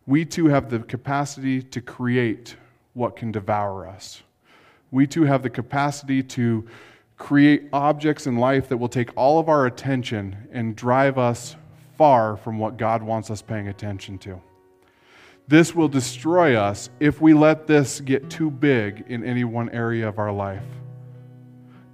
We 0.06 0.24
too 0.24 0.46
have 0.46 0.70
the 0.70 0.78
capacity 0.78 1.62
to 1.62 1.80
create 1.80 2.56
what 2.94 3.16
can 3.16 3.32
devour 3.32 3.86
us. 3.86 4.22
We 4.90 5.06
too 5.06 5.24
have 5.24 5.42
the 5.42 5.50
capacity 5.50 6.22
to 6.22 6.66
create 7.18 7.68
objects 7.72 8.26
in 8.26 8.36
life 8.36 8.68
that 8.68 8.76
will 8.76 8.88
take 8.88 9.10
all 9.16 9.38
of 9.38 9.48
our 9.48 9.66
attention 9.66 10.48
and 10.52 10.76
drive 10.76 11.18
us 11.18 11.56
far 11.96 12.36
from 12.36 12.58
what 12.58 12.76
God 12.76 13.02
wants 13.02 13.30
us 13.30 13.42
paying 13.42 13.68
attention 13.68 14.18
to. 14.18 14.40
This 15.48 15.74
will 15.74 15.88
destroy 15.88 16.56
us 16.56 16.90
if 17.00 17.20
we 17.20 17.34
let 17.34 17.66
this 17.66 18.00
get 18.00 18.30
too 18.30 18.50
big 18.50 19.04
in 19.08 19.24
any 19.24 19.44
one 19.44 19.68
area 19.70 20.06
of 20.06 20.18
our 20.18 20.32
life. 20.32 20.62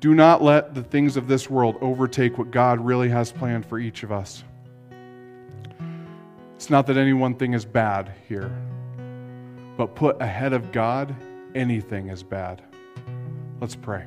Do 0.00 0.14
not 0.14 0.42
let 0.42 0.74
the 0.74 0.82
things 0.82 1.16
of 1.16 1.28
this 1.28 1.48
world 1.48 1.76
overtake 1.80 2.36
what 2.36 2.50
God 2.50 2.78
really 2.78 3.08
has 3.08 3.32
planned 3.32 3.64
for 3.64 3.78
each 3.78 4.02
of 4.02 4.12
us. 4.12 4.44
It's 6.56 6.68
not 6.68 6.86
that 6.88 6.96
any 6.96 7.12
one 7.12 7.34
thing 7.34 7.54
is 7.54 7.64
bad 7.64 8.12
here, 8.28 8.54
but 9.76 9.94
put 9.94 10.20
ahead 10.20 10.52
of 10.52 10.72
God, 10.72 11.14
anything 11.54 12.08
is 12.08 12.22
bad. 12.22 12.62
Let's 13.60 13.76
pray. 13.76 14.04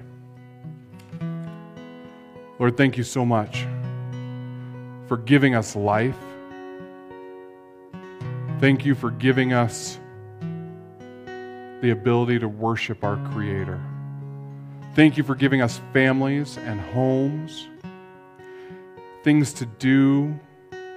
Lord, 2.60 2.76
thank 2.76 2.98
you 2.98 3.04
so 3.04 3.24
much 3.24 3.68
for 5.08 5.18
giving 5.18 5.54
us 5.54 5.76
life. 5.76 6.18
Thank 8.60 8.84
you 8.84 8.96
for 8.96 9.12
giving 9.12 9.54
us 9.54 10.00
the 11.82 11.92
ability 11.92 12.40
to 12.40 12.48
worship 12.48 13.04
our 13.04 13.18
Creator. 13.32 13.80
Thank 14.96 15.18
you 15.18 15.24
for 15.24 15.36
giving 15.36 15.62
us 15.62 15.80
families 15.94 16.58
and 16.58 16.82
homes, 16.82 17.68
things 19.24 19.54
to 19.54 19.68
do, 19.68 20.40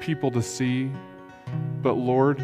people 0.00 0.30
to 0.30 0.40
see. 0.40 0.90
But 1.82 1.98
Lord, 1.98 2.42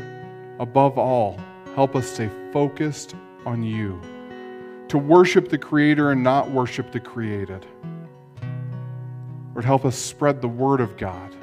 above 0.61 0.98
all, 0.98 1.40
help 1.74 1.96
us 1.96 2.07
stay 2.07 2.29
focused 2.52 3.14
on 3.46 3.62
you, 3.62 3.98
to 4.88 4.98
worship 4.98 5.48
the 5.48 5.57
Creator 5.57 6.11
and 6.11 6.22
not 6.22 6.50
worship 6.50 6.92
the 6.92 7.00
created. 7.00 7.64
Lord, 9.56 9.64
help 9.64 9.86
us 9.86 9.96
spread 9.96 10.42
the 10.42 10.48
word 10.48 10.82
of 10.82 10.98
God, 10.98 11.34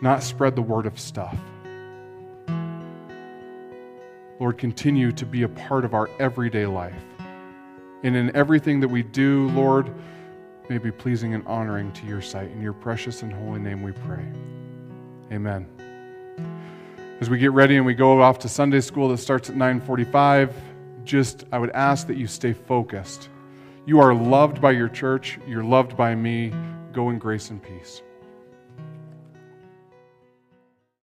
not 0.00 0.22
spread 0.22 0.56
the 0.56 0.62
word 0.62 0.86
of 0.86 0.98
stuff. 0.98 1.36
Lord, 4.40 4.56
continue 4.56 5.12
to 5.12 5.26
be 5.26 5.42
a 5.42 5.48
part 5.48 5.84
of 5.84 5.92
our 5.92 6.08
everyday 6.18 6.64
life. 6.64 7.04
And 8.02 8.16
in 8.16 8.34
everything 8.34 8.80
that 8.80 8.88
we 8.88 9.02
do, 9.02 9.50
Lord, 9.50 9.94
may 10.70 10.78
be 10.78 10.90
pleasing 10.90 11.34
and 11.34 11.46
honoring 11.46 11.92
to 11.92 12.06
your 12.06 12.22
sight. 12.22 12.50
In 12.50 12.62
your 12.62 12.72
precious 12.72 13.20
and 13.20 13.30
holy 13.30 13.60
name 13.60 13.82
we 13.82 13.92
pray. 13.92 14.24
Amen. 15.32 15.68
As 17.20 17.28
we 17.28 17.36
get 17.36 17.52
ready 17.52 17.76
and 17.76 17.84
we 17.84 17.92
go 17.92 18.22
off 18.22 18.38
to 18.38 18.48
Sunday 18.48 18.80
school 18.80 19.10
that 19.10 19.18
starts 19.18 19.50
at 19.50 19.56
945, 19.56 20.56
just 21.04 21.44
I 21.52 21.58
would 21.58 21.72
ask 21.72 22.06
that 22.06 22.16
you 22.16 22.26
stay 22.26 22.54
focused 22.54 23.28
you 23.86 24.00
are 24.00 24.14
loved 24.14 24.60
by 24.60 24.70
your 24.70 24.88
church. 24.88 25.38
You're 25.46 25.64
loved 25.64 25.96
by 25.96 26.14
me. 26.14 26.52
Go 26.92 27.10
in 27.10 27.18
grace 27.18 27.50
and 27.50 27.62
peace. 27.62 28.02